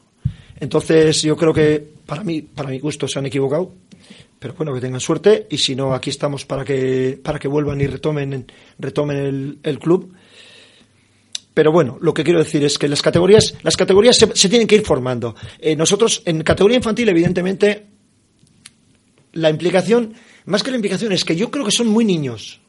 [0.61, 3.74] Entonces yo creo que para mí, para mi gusto, se han equivocado.
[4.39, 7.81] Pero bueno, que tengan suerte y si no, aquí estamos para que, para que vuelvan
[7.81, 8.47] y retomen,
[8.79, 10.14] retomen el, club.
[11.55, 14.68] Pero bueno, lo que quiero decir es que las categorías, las categorías se, se tienen
[14.68, 15.35] que ir formando.
[15.59, 17.87] Eh, nosotros, en categoría infantil, evidentemente,
[19.33, 20.14] la implicación,
[20.49, 22.61] más que la implicación, es que yo creo que son muy niños.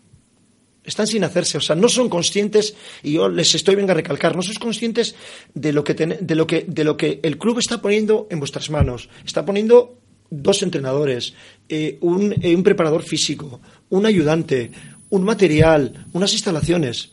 [0.83, 2.73] Están sin hacerse, o sea, no son conscientes,
[3.03, 5.13] y yo les estoy venga a recalcar, no sois conscientes
[5.53, 8.39] de lo que, ten- de lo que, de lo que el club está poniendo en
[8.39, 9.09] vuestras manos.
[9.25, 9.99] Está poniendo
[10.31, 11.33] dos entrenadores,
[11.67, 13.59] eh, eh, un preparador físico,
[13.89, 14.71] un ayudante,
[15.09, 17.11] un material, unas instalaciones,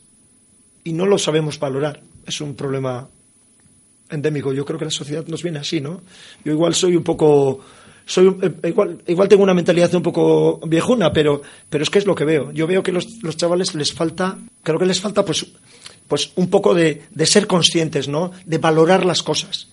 [0.84, 2.00] y no lo sabemos valorar.
[2.26, 3.08] Es un problema
[4.08, 4.52] endémico.
[4.52, 6.00] Yo creo que la sociedad nos viene así, ¿no?
[6.44, 7.60] Yo igual soy un poco
[8.06, 12.06] soy eh, igual igual tengo una mentalidad un poco viejuna, pero pero es que es
[12.06, 12.52] lo que veo.
[12.52, 15.46] Yo veo que los, los chavales les falta, creo que les falta pues
[16.08, 18.30] pues un poco de, de ser conscientes, ¿no?
[18.44, 19.68] De valorar las cosas.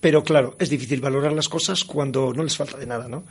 [0.00, 3.24] Pero claro, es difícil valorar las cosas cuando no les falta de nada, ¿no?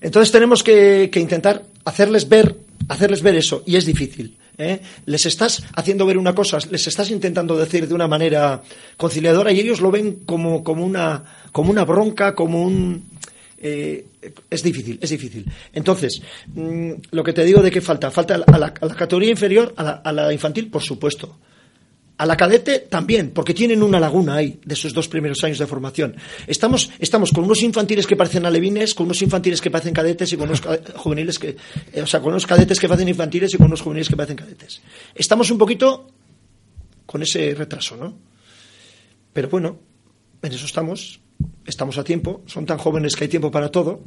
[0.00, 2.56] Entonces tenemos que, que intentar hacerles ver,
[2.88, 4.36] hacerles ver eso, y es difícil.
[4.58, 4.80] ¿eh?
[5.06, 8.62] Les estás haciendo ver una cosa, les estás intentando decir de una manera
[8.96, 13.15] conciliadora y ellos lo ven como, como, una, como una bronca, como un...
[13.58, 14.06] eh,
[14.50, 15.50] es difícil, es difícil.
[15.72, 20.12] Entonces, mm, lo que te digo de que falta, falta a la, categoría inferior, a
[20.12, 21.38] la, infantil, por supuesto.
[22.18, 25.66] A la cadete también, porque tienen una laguna ahí de sus dos primeros años de
[25.66, 26.16] formación.
[26.46, 30.36] Estamos, estamos con unos infantiles que parecen alevines, con unos infantiles que parecen cadetes y
[30.36, 30.62] con unos
[30.96, 31.56] juveniles que,
[31.92, 34.36] eh, o sea, con unos cadetes que parecen infantiles y con unos juveniles que parecen
[34.36, 34.80] cadetes.
[35.14, 36.06] Estamos un poquito
[37.04, 38.16] con ese retraso, ¿no?
[39.34, 39.78] Pero bueno,
[40.40, 41.20] en eso estamos,
[41.66, 44.00] estamos a tiempo, son tan jóvenes que hay tiempo para todo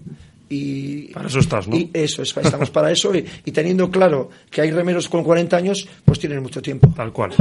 [0.50, 1.76] y Para eso estás, ¿no?
[1.76, 5.56] y eso es, estamos para eso y, y teniendo claro que hay remeros con 40
[5.56, 6.92] años, pues tienen mucho tiempo.
[6.96, 7.32] Tal cual.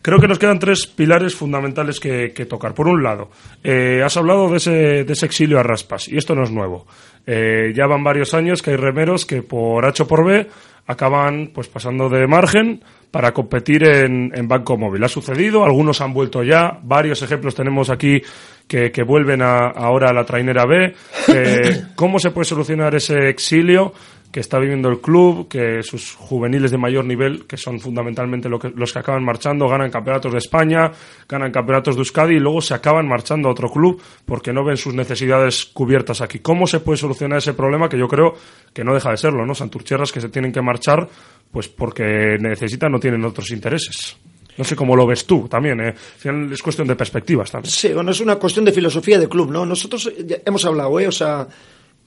[0.00, 2.74] Creo que nos quedan tres pilares fundamentales que, que tocar.
[2.74, 3.30] Por un lado,
[3.62, 6.86] eh, has hablado de ese, de ese exilio a raspas, y esto no es nuevo.
[7.26, 10.46] Eh, ya van varios años que hay remeros que por H o por B
[10.86, 15.04] acaban pues pasando de margen para competir en, en banco móvil.
[15.04, 18.20] Ha sucedido, algunos han vuelto ya, varios ejemplos tenemos aquí
[18.66, 20.94] que, que vuelven a- ahora a la trainera B.
[21.28, 23.92] Eh, ¿Cómo se puede solucionar ese exilio?
[24.34, 28.58] Que está viviendo el club, que sus juveniles de mayor nivel, que son fundamentalmente lo
[28.58, 30.90] que- los que acaban marchando, ganan campeonatos de España,
[31.28, 34.76] ganan campeonatos de Euskadi y luego se acaban marchando a otro club porque no ven
[34.76, 36.40] sus necesidades cubiertas aquí.
[36.40, 38.34] ¿Cómo se puede solucionar ese problema que yo creo
[38.72, 39.54] que no deja de serlo, ¿no?
[39.54, 41.08] Santurcherras que se tienen que marchar
[41.52, 44.16] pues porque necesitan, no tienen otros intereses.
[44.58, 45.88] No sé cómo lo ves tú también, ¿eh?
[45.90, 47.70] Al final es cuestión de perspectivas también.
[47.70, 49.64] Sí, bueno, es una cuestión de filosofía de club, ¿no?
[49.64, 50.10] Nosotros
[50.44, 51.06] hemos hablado, ¿eh?
[51.06, 51.46] O sea,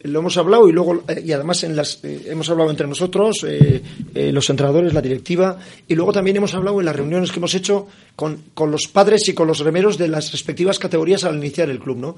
[0.01, 3.45] lo hemos hablado y luego, eh, y además en las, eh, hemos hablado entre nosotros,
[3.47, 3.81] eh,
[4.13, 7.87] los entrenadores, la directiva, y luego también hemos hablado en las reuniones que hemos hecho
[8.15, 11.79] con, con los padres y con los remeros de las respectivas categorías al iniciar el
[11.79, 12.15] club, ¿no?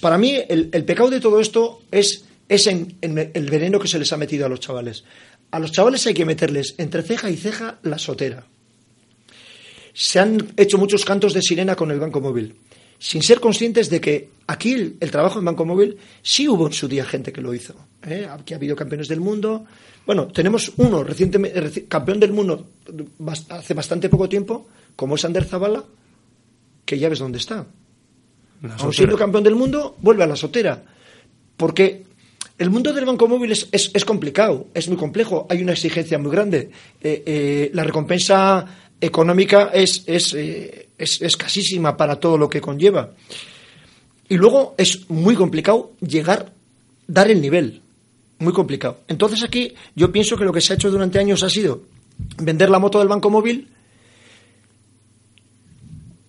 [0.00, 4.12] Para mí, el, pecado de todo esto es, es en el veneno que se les
[4.12, 5.04] ha metido a los chavales.
[5.52, 8.46] A los chavales hay que meterles entre ceja y ceja la sotera.
[9.94, 12.56] Se han hecho muchos cantos de sirena con el Banco Móvil,
[12.98, 16.72] sin ser conscientes de que aquí el, el trabajo en Banco Móvil sí hubo en
[16.72, 17.74] su día gente que lo hizo.
[18.06, 18.26] ¿eh?
[18.30, 19.64] Aquí ha habido campeones del mundo.
[20.06, 22.70] Bueno, tenemos uno recientemente reci- campeón del mundo
[23.50, 25.84] hace bastante poco tiempo, como es Ander Zavala,
[26.84, 27.66] que ya ves dónde está.
[28.78, 30.84] Aún siendo campeón del mundo, vuelve a la sotera.
[31.56, 32.04] Porque
[32.58, 36.18] el mundo del banco móvil es, es- es complicado, es muy complejo, hay una exigencia
[36.18, 36.70] muy grande.
[37.00, 38.66] Eh, eh, la recompensa
[39.00, 43.10] económica es, es, eh, es escasísima para todo lo que conlleva.
[44.32, 46.54] Y luego es muy complicado llegar,
[47.06, 47.82] dar el nivel.
[48.38, 49.00] Muy complicado.
[49.06, 51.82] Entonces aquí yo pienso que lo que se ha hecho durante años ha sido
[52.38, 53.68] vender la moto del banco móvil,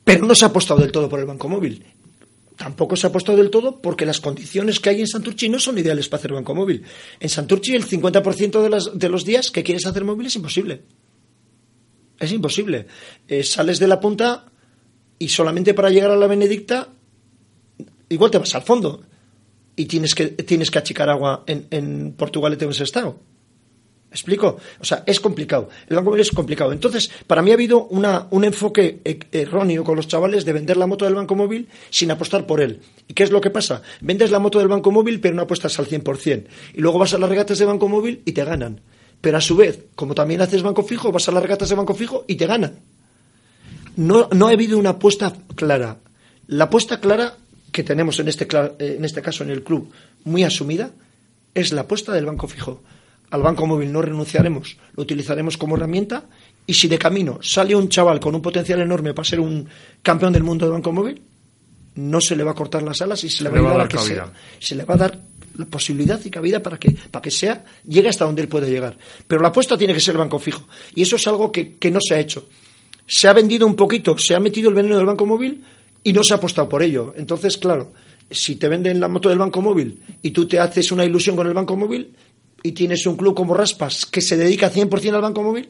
[0.03, 1.85] pero no se ha apostado del todo por el banco móvil.
[2.57, 5.77] Tampoco se ha apostado del todo porque las condiciones que hay en Santurchi no son
[5.77, 6.83] ideales para hacer banco móvil.
[7.21, 10.81] En Santurchi el 50% de, las, de los días que quieres hacer móvil es imposible.
[12.19, 12.85] Es imposible.
[13.29, 14.51] Eh, sales de la punta
[15.17, 16.89] y solamente para llegar a la Benedicta
[18.13, 19.01] igual te vas al fondo
[19.75, 23.19] y tienes que, tienes que achicar agua en, en Portugal y te estado.
[24.09, 24.57] ¿Me explico?
[24.79, 25.69] O sea, es complicado.
[25.89, 26.71] El banco móvil es complicado.
[26.71, 30.77] Entonces, para mí ha habido una, un enfoque e- erróneo con los chavales de vender
[30.77, 32.81] la moto del banco móvil sin apostar por él.
[33.07, 33.81] ¿Y qué es lo que pasa?
[34.01, 36.45] Vendes la moto del banco móvil, pero no apuestas al 100%.
[36.75, 38.81] Y luego vas a las regatas de banco móvil y te ganan.
[39.19, 41.95] Pero a su vez, como también haces banco fijo, vas a las regatas de banco
[41.95, 42.81] fijo y te ganan.
[43.95, 45.97] No, no ha habido una apuesta clara.
[46.45, 47.37] La apuesta clara
[47.73, 48.47] que tenemos en este,
[48.79, 49.91] eh, en este caso en el club
[50.23, 50.91] muy asumida
[51.53, 52.81] es la apuesta del banco fijo.
[53.31, 56.25] Al banco móvil no renunciaremos, lo utilizaremos como herramienta
[56.67, 59.67] y si de camino sale un chaval con un potencial enorme para ser un
[60.01, 61.21] campeón del mundo de banco móvil,
[61.95, 63.87] no se le va a cortar las alas y se, le va a ayudar a
[63.87, 64.25] que cabida.
[64.25, 64.33] sea.
[64.59, 65.19] Se le va a dar
[65.57, 68.97] la posibilidad y cabida para que, para que sea, llegue hasta donde él puede llegar.
[69.27, 70.67] Pero la apuesta tiene que ser el banco fijo.
[70.95, 72.47] Y eso es algo que, que no se ha hecho.
[73.05, 75.63] Se ha vendido un poquito, se ha metido el veneno del banco móvil
[76.03, 77.13] y no se ha apostado por ello.
[77.17, 77.93] Entonces, claro,
[78.29, 81.47] si te venden la moto del banco móvil y tú te haces una ilusión con
[81.47, 82.13] el banco móvil
[82.61, 85.69] y tienes un club como Raspas que se dedica 100% al banco móvil,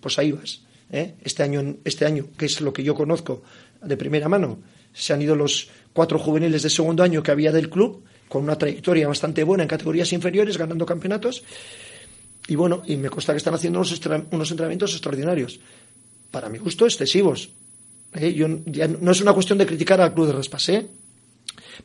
[0.00, 0.62] pues ahí vas.
[0.90, 1.14] ¿eh?
[1.22, 3.42] Este año, este año, que es lo que yo conozco
[3.82, 4.58] de primera mano,
[4.92, 8.56] se han ido los cuatro juveniles de segundo año que había del club, con una
[8.56, 11.42] trayectoria bastante buena en categorías inferiores, ganando campeonatos.
[12.48, 14.00] Y bueno, y me consta que están haciendo unos,
[14.30, 15.60] unos entrenamientos extraordinarios.
[16.30, 17.50] Para mi gusto, excesivos.
[18.14, 18.32] ¿Eh?
[18.34, 20.86] Yo, no es una cuestión de criticar al club de Raspas, ¿eh?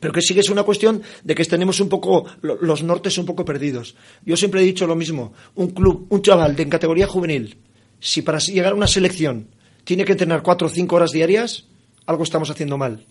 [0.00, 3.16] pero que sí que es una cuestión de que tenemos un poco lo- los nortes
[3.18, 3.94] un poco perdidos.
[4.24, 7.56] Yo siempre he dicho lo mismo, un club, un chaval de categoría juvenil,
[8.00, 9.48] si para llegar a una selección
[9.84, 11.64] tiene que entrenar cuatro o cinco horas diarias,
[12.06, 13.06] algo estamos haciendo mal.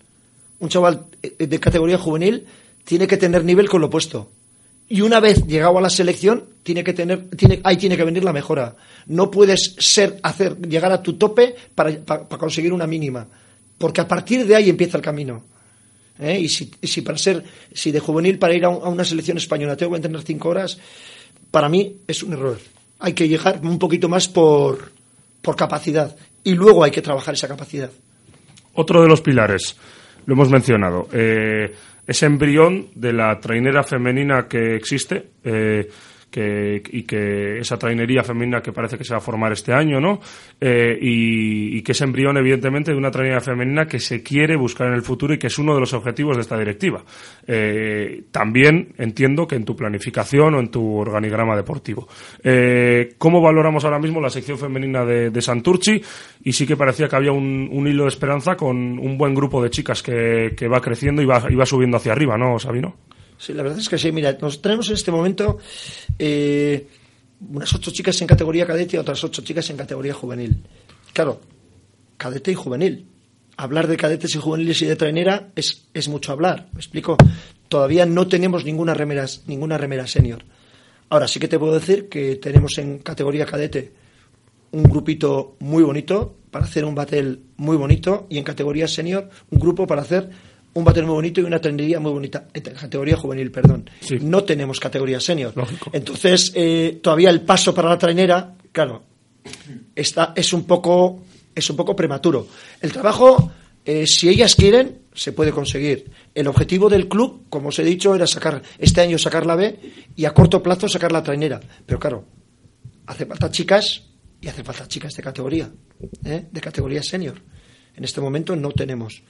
[0.60, 2.46] Un chaval eh, de categoría juvenil
[2.84, 4.30] tiene que tener nivel con lo opuesto.
[4.90, 8.24] Y una vez llegado a la selección, tiene que tener, tiene, ahí tiene que venir
[8.24, 8.74] la mejora.
[9.06, 13.26] No puedes ser, hacer, llegar a tu tope para, para- conseguir una mínima.
[13.76, 15.44] Porque a partir de ahí empieza el camino.
[16.18, 16.40] ¿eh?
[16.40, 19.76] Y si, si para ser, si de juvenil para ir a, a una selección española
[19.76, 20.78] tengo que entrenar cinco horas,
[21.50, 22.58] para mí es un error.
[23.00, 24.90] Hay que llegar un poquito más por,
[25.42, 26.16] por capacidad.
[26.44, 27.90] Y luego hay que trabajar esa capacidad.
[28.74, 29.76] Otro de los pilares,
[30.28, 31.74] lo hemos mencionado, eh,
[32.06, 35.88] ese embrión de la trainera femenina que existe eh,
[36.30, 40.00] que, y que esa trainería femenina que parece que se va a formar este año,
[40.00, 40.20] ¿no?
[40.60, 44.88] Eh, y, y que ese embrión, evidentemente, de una trainería femenina que se quiere buscar
[44.88, 47.02] en el futuro y que es uno de los objetivos de esta directiva.
[47.46, 52.08] Eh, también entiendo que en tu planificación o en tu organigrama deportivo.
[52.42, 56.00] Eh, ¿Cómo valoramos ahora mismo la sección femenina de, de Santurchi?
[56.44, 59.62] Y sí que parecía que había un, un hilo de esperanza con un buen grupo
[59.62, 62.94] de chicas que, que va creciendo y va, y va subiendo hacia arriba, ¿no, Sabino?
[63.38, 64.12] Sí, la verdad es que sí.
[64.12, 65.58] Mira, nos tenemos en este momento
[66.18, 66.86] eh,
[67.48, 70.62] unas ocho chicas en categoría cadete y otras ocho chicas en categoría juvenil.
[71.12, 71.40] Claro,
[72.16, 73.06] cadete y juvenil.
[73.56, 76.68] Hablar de cadetes y juveniles y de trainera es, es mucho hablar.
[76.72, 77.16] ¿Me explico?
[77.68, 80.44] Todavía no tenemos ninguna remera, ninguna remera senior.
[81.10, 83.92] Ahora sí que te puedo decir que tenemos en categoría cadete
[84.72, 89.58] un grupito muy bonito para hacer un battle muy bonito y en categoría senior un
[89.58, 90.30] grupo para hacer
[90.78, 92.46] un battle muy bonito y una trainería muy bonita.
[92.52, 93.88] Categoría juvenil, perdón.
[94.20, 95.52] No tenemos categoría senior.
[95.92, 99.02] Entonces, eh, todavía el paso para la trainera, claro,
[99.94, 101.22] está, es, un poco,
[101.54, 102.46] es un poco prematuro.
[102.80, 103.52] El trabajo,
[103.84, 106.10] eh, si ellas quieren, se puede conseguir.
[106.34, 109.78] El objetivo del club, como os he dicho, era sacar este año sacar la B
[110.14, 111.60] y a corto plazo sacar la trainera.
[111.84, 112.24] Pero claro,
[113.06, 114.04] hace falta chicas
[114.40, 115.70] y hace falta chicas de categoría,
[116.24, 116.46] ¿eh?
[116.50, 117.42] de categoría senior.
[117.96, 119.22] En este momento no tenemos.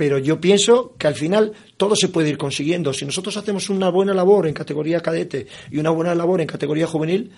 [0.00, 2.94] Pero yo pienso que al final todo se puede ir consiguiendo.
[2.94, 6.86] Si nosotros hacemos una buena labor en categoría cadete y una buena labor en categoría
[6.86, 7.30] juvenil,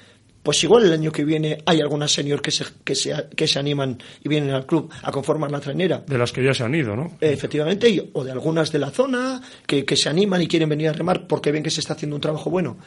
[0.45, 3.59] pues igual el año que viene hay algunas senior que se, que se, que se
[3.59, 6.05] animan y vienen al club a conformar la trainera.
[6.07, 7.17] De las que ya se han ido, ¿no?
[7.21, 10.87] Efectivamente, y- o de algunas de la zona que, que se animan y quieren venir
[10.89, 12.79] a remar porque ven que se está haciendo un trabajo bueno.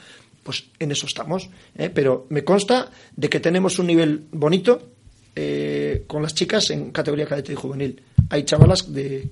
[0.43, 1.49] Pues en eso estamos.
[1.77, 1.89] ¿eh?
[1.93, 4.91] Pero me consta de que tenemos un nivel bonito
[5.35, 8.01] eh, con las chicas en categoría cadete y juvenil.
[8.29, 9.27] Hay chavalas de,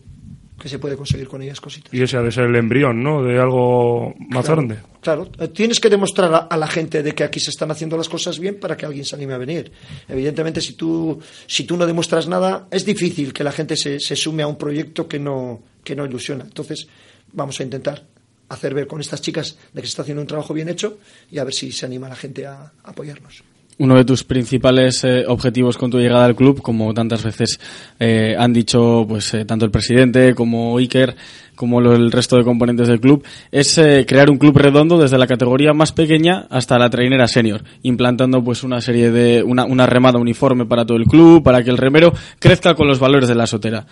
[0.60, 1.94] que se puede conseguir con ellas cositas.
[1.94, 3.24] Y ese ha de ser el embrión, ¿no?
[3.24, 4.78] De algo más Claro, grande.
[5.02, 7.98] Claro, eh, tienes que demostrar a, a la gente de que aquí se están haciendo
[7.98, 9.72] las cosas bien para que alguien se anime a venir.
[10.08, 14.16] Evidentemente, si tú, si tú no demuestras nada, es difícil que la gente se, se
[14.16, 16.44] sume a un proyecto que no, que no ilusiona.
[16.44, 16.88] Entonces,
[17.34, 18.04] vamos a intentar
[18.50, 21.00] hacer ver con estas chicas de que se está haciendo un trabajo bien hecho
[21.32, 23.44] y a ver si se anima la gente a, a apoyarnos.
[23.80, 27.60] Uno de tus principales eh, objetivos con tu llegada al club, como tantas veces
[28.00, 31.16] eh, han dicho pues eh, tanto el presidente como Iker,
[31.56, 33.76] como el resto de componentes del club, es
[34.08, 38.64] crear un club redondo desde la categoría más pequeña hasta la trainera senior, implantando pues
[38.64, 42.74] una serie de una, remada uniforme para todo el club, para que el remero crezca
[42.74, 43.86] con los valores de la sotera.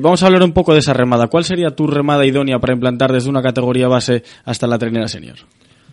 [0.00, 1.26] Vamos a hablar un poco de esa remada.
[1.26, 5.36] ¿Cuál sería tu remada idónea para implantar desde una categoría base hasta la trainera senior?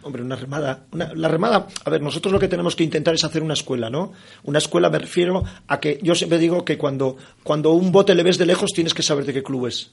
[0.01, 0.85] Hombre, una remada.
[0.91, 3.89] una- la remada, a ver, nosotros lo que tenemos que intentar es hacer una escuela,
[3.89, 4.13] ¿no?
[4.43, 8.23] Una escuela me refiero a que yo siempre digo que cuando, cuando un bote le
[8.23, 9.91] ves de lejos tienes que saber de qué club es.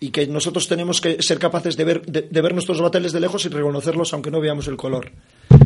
[0.00, 3.44] Y que nosotros tenemos que ser capaces de ver, de, ver nuestros bateles de lejos
[3.46, 5.10] y reconocerlos aunque no veamos el color.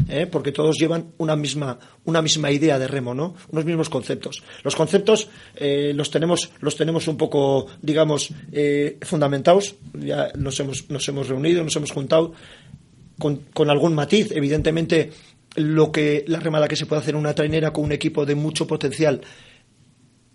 [0.08, 0.26] ¿eh?
[0.30, 3.34] Porque todos llevan una misma, una misma idea de remo, ¿no?
[3.50, 4.42] Unos mismos conceptos.
[4.62, 9.74] Los conceptos eh, los, tenemos, los tenemos un poco, digamos, eh, fundamentados.
[9.94, 12.32] Ya nos hemos, nos hemos reunido, nos hemos juntado
[13.18, 14.30] con, con algún matiz.
[14.32, 15.10] Evidentemente,
[15.56, 18.34] lo que la remada que se puede hacer en una trainera con un equipo de
[18.34, 19.20] mucho potencial,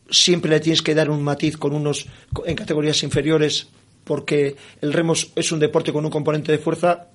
[0.09, 2.07] siempre le tienes que dar un matiz con unos
[2.45, 3.67] en categorías inferiores,
[4.03, 7.07] porque el remo es- un deporte con un componente de fuerza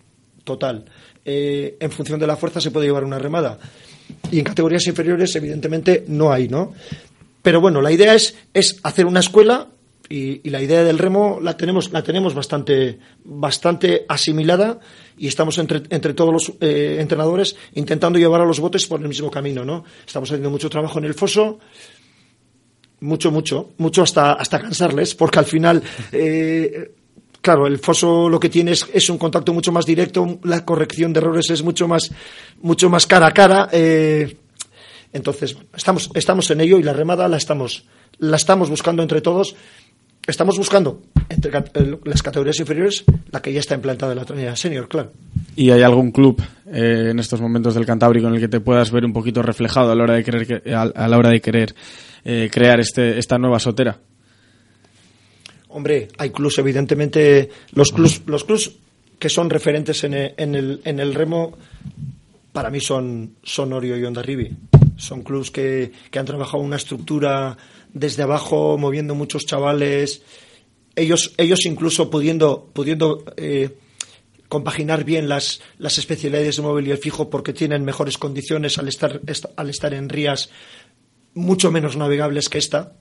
[0.44, 0.86] total.
[1.24, 3.58] Eh, en función de la fuerza se puede llevar una remada.
[4.30, 6.72] Y en categorías inferiores, evidentemente, no hay, ¿no?
[7.42, 9.68] Pero bueno, la idea es, es hacer una escuela
[10.08, 14.80] y, la idea del remo la tenemos, la tenemos bastante, bastante asimilada
[15.18, 19.08] y estamos entre, entre todos los eh, entrenadores intentando llevar a los botes por el
[19.08, 19.84] mismo camino, ¿no?
[20.06, 21.58] Estamos haciendo mucho trabajo en el foso,
[23.00, 25.82] mucho, mucho, mucho hasta, hasta cansarles, porque al final,
[26.12, 26.92] eh,
[27.40, 31.12] claro, el foso lo que tiene es, es un contacto mucho más directo, la corrección
[31.12, 32.10] de errores es mucho más,
[32.62, 33.68] mucho más cara a cara.
[33.72, 34.36] eh,
[35.12, 37.86] entonces, estamos, estamos en ello y la remada la estamos,
[38.18, 39.56] la estamos buscando entre todos.
[40.28, 41.00] Estamos buscando
[41.30, 41.50] entre
[42.04, 43.02] las categorías inferiores
[43.32, 45.10] la que ya está implantada en la trainera senior, claro.
[45.56, 48.90] ¿Y hay algún club eh, en estos momentos del Cantábrico en el que te puedas
[48.90, 51.40] ver un poquito reflejado a la hora de querer, que- a, a la hora de
[51.40, 51.74] querer
[52.24, 53.98] eh, crear este, esta nueva sotera?
[55.70, 58.70] Hombre, hay clubs, evidentemente, los clubs, los clubs
[59.18, 61.56] que son referentes en el, en el, en el remo,
[62.52, 64.50] para mí son, son Orio y Ondarribi.
[64.96, 67.56] Son clubs que, que han trabajado una estructura
[67.92, 70.22] desde abajo, moviendo muchos chavales.
[70.96, 73.76] Ellos, ellos incluso pudiendo, pudiendo eh,
[74.48, 78.88] compaginar bien las, las especialidades de móvil y el fijo porque tienen mejores condiciones al
[78.88, 80.50] estar, est- al estar en rías
[81.34, 82.94] mucho menos navegables que esta.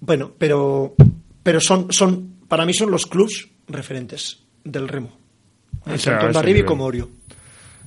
[0.00, 0.94] Bueno, pero,
[1.42, 5.16] pero son, son, para mí son los clubs referentes del remo.
[5.84, 6.66] O sea, tanto a ese Ondarribi nivel.
[6.66, 7.08] como Orio.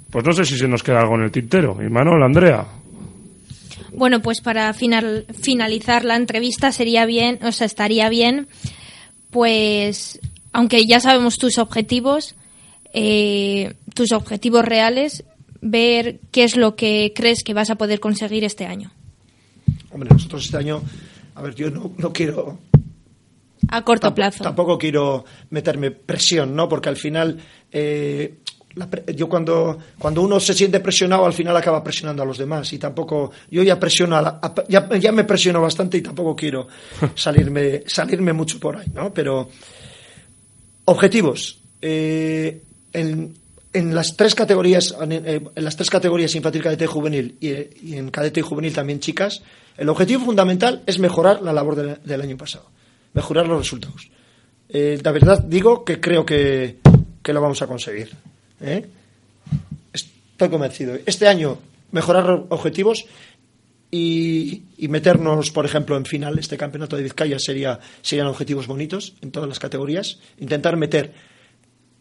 [0.10, 1.78] Pues no sé si se nos queda algo en el tintero.
[1.86, 2.66] Y Manuel, Andrea.
[4.00, 8.48] Bueno, pues para final, finalizar la entrevista sería bien, o sea, estaría bien,
[9.30, 10.22] pues,
[10.54, 12.36] aunque ya sabemos tus objetivos,
[12.94, 15.26] eh, tus objetivos reales,
[15.60, 18.90] ver qué es lo que crees que vas a poder conseguir este año.
[19.92, 20.82] Hombre, nosotros este año,
[21.36, 22.58] a ver, yo no, no quiero
[23.68, 24.46] A corto plazo.
[24.46, 26.70] Tampoco quiero meterme presión, ¿no?
[26.70, 27.38] Porque al final,
[27.70, 28.36] eh,
[29.16, 32.72] yo cuando, cuando uno se siente presionado, al final acaba presionando a los demás.
[32.74, 36.68] Y tampoco, yo ya presiono, a la- ya, ya me presiono bastante y tampoco quiero
[37.16, 39.14] salirme, salirme mucho por ahí, ¿no?
[39.14, 39.50] Pero,
[40.86, 41.60] objetivos.
[41.82, 42.62] Eh,
[42.94, 43.34] en,
[43.74, 47.50] en las tres categorías, en, eh, en las tres categorías infantil, cadete y juvenil, y,
[47.92, 49.42] y en cadete y juvenil también chicas,
[49.78, 52.70] el objetivo fundamental es mejorar la labor del- del año pasado
[53.12, 54.10] mejorar los resultados.
[54.70, 56.78] Eh, la verdad digo que creo que,
[57.24, 58.12] que lo vamos a conseguir.
[58.62, 58.86] ¿Eh?
[59.94, 60.98] Estoy convencido.
[61.06, 61.58] Este año
[61.92, 63.06] mejorar objetivos
[63.92, 66.38] y, meternos, por ejemplo, en final.
[66.38, 70.20] Este campeonato de Vizcaya sería, serían objetivos bonitos en todas las categorías.
[70.38, 71.14] Intentar meter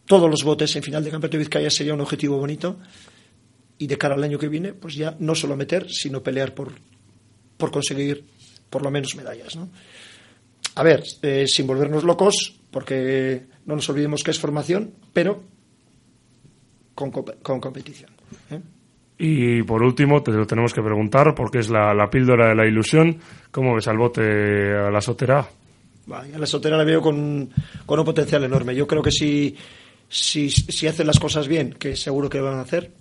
[0.06, 2.78] todos los botes en final de campeonato de Vizcaya sería un objetivo bonito.
[3.78, 6.72] Y de cara al año que viene, pues ya no solo meter, sino pelear por,
[7.56, 8.24] por conseguir
[8.68, 9.56] por lo menos medallas.
[9.56, 9.70] ¿no?
[10.74, 15.42] A ver, eh, sin volvernos locos, porque no nos olvidemos que es formación, pero
[16.98, 18.10] con, con competición.
[18.50, 18.60] ¿eh?
[19.18, 22.66] Y por último, te lo tenemos que preguntar, porque es la, la píldora de la
[22.66, 23.18] ilusión.
[23.50, 24.22] ¿Cómo ves al bote
[24.76, 25.48] a la sotera?
[26.10, 27.50] A la sotera la veo con,
[27.84, 28.74] con un potencial enorme.
[28.74, 29.56] Yo creo que si,
[30.08, 32.92] si, si hacen las cosas bien, que seguro que van a hacer,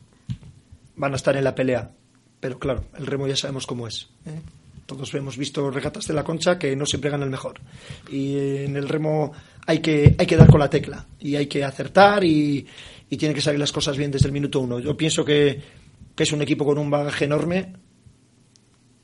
[0.95, 1.91] van a estar en la pelea.
[2.39, 4.09] Pero claro, el remo ya sabemos cómo es.
[4.25, 4.39] ¿eh?
[4.87, 7.59] Todos hemos visto regatas de la concha que no siempre gana el mejor.
[8.11, 9.33] Y en el remo
[9.67, 12.65] hay que, hay que dar con la tecla y hay que acertar y,
[13.09, 14.79] y tienen que salir las cosas bien desde el minuto uno.
[14.79, 15.61] Yo pienso que,
[16.15, 17.73] que es un equipo con un bagaje enorme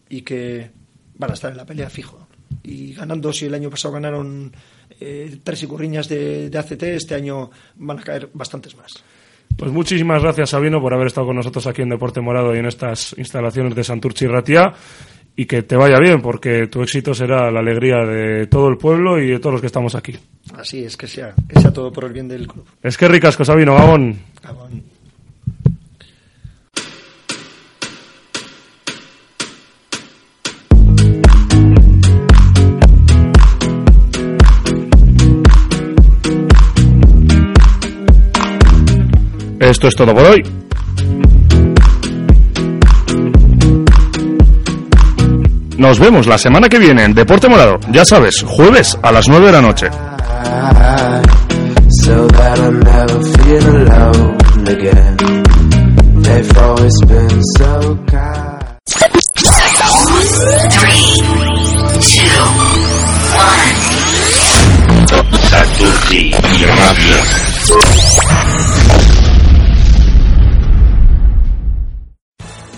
[0.09, 0.69] y que
[1.15, 2.27] van a estar en la pelea fijo.
[2.63, 4.51] Y ganando, si el año pasado ganaron
[4.99, 9.03] eh, tres y curriñas de, de ACT, este año van a caer bastantes más.
[9.57, 12.65] Pues muchísimas gracias, Sabino, por haber estado con nosotros aquí en Deporte Morado y en
[12.65, 14.73] estas instalaciones de Santurchi Ratia.
[15.35, 19.19] Y que te vaya bien, porque tu éxito será la alegría de todo el pueblo
[19.19, 20.15] y de todos los que estamos aquí.
[20.57, 22.65] Así es, que sea, que sea todo por el bien del club.
[22.81, 24.19] Es que ricasco, Sabino, Gabón.
[24.41, 24.83] Gabón.
[39.59, 40.43] Esto es todo por hoy.
[45.77, 47.79] Nos vemos la semana que viene en Deporte Morado.
[47.89, 49.87] Ya sabes, jueves a las 9 de la noche.
[52.03, 54.37] So that I never feel alone
[54.67, 55.15] again.
[56.23, 58.77] They've always been so kind.
[60.75, 61.09] Three,
[62.01, 62.43] two,
[63.35, 63.93] one.
[65.49, 67.21] Santurci y Ratia.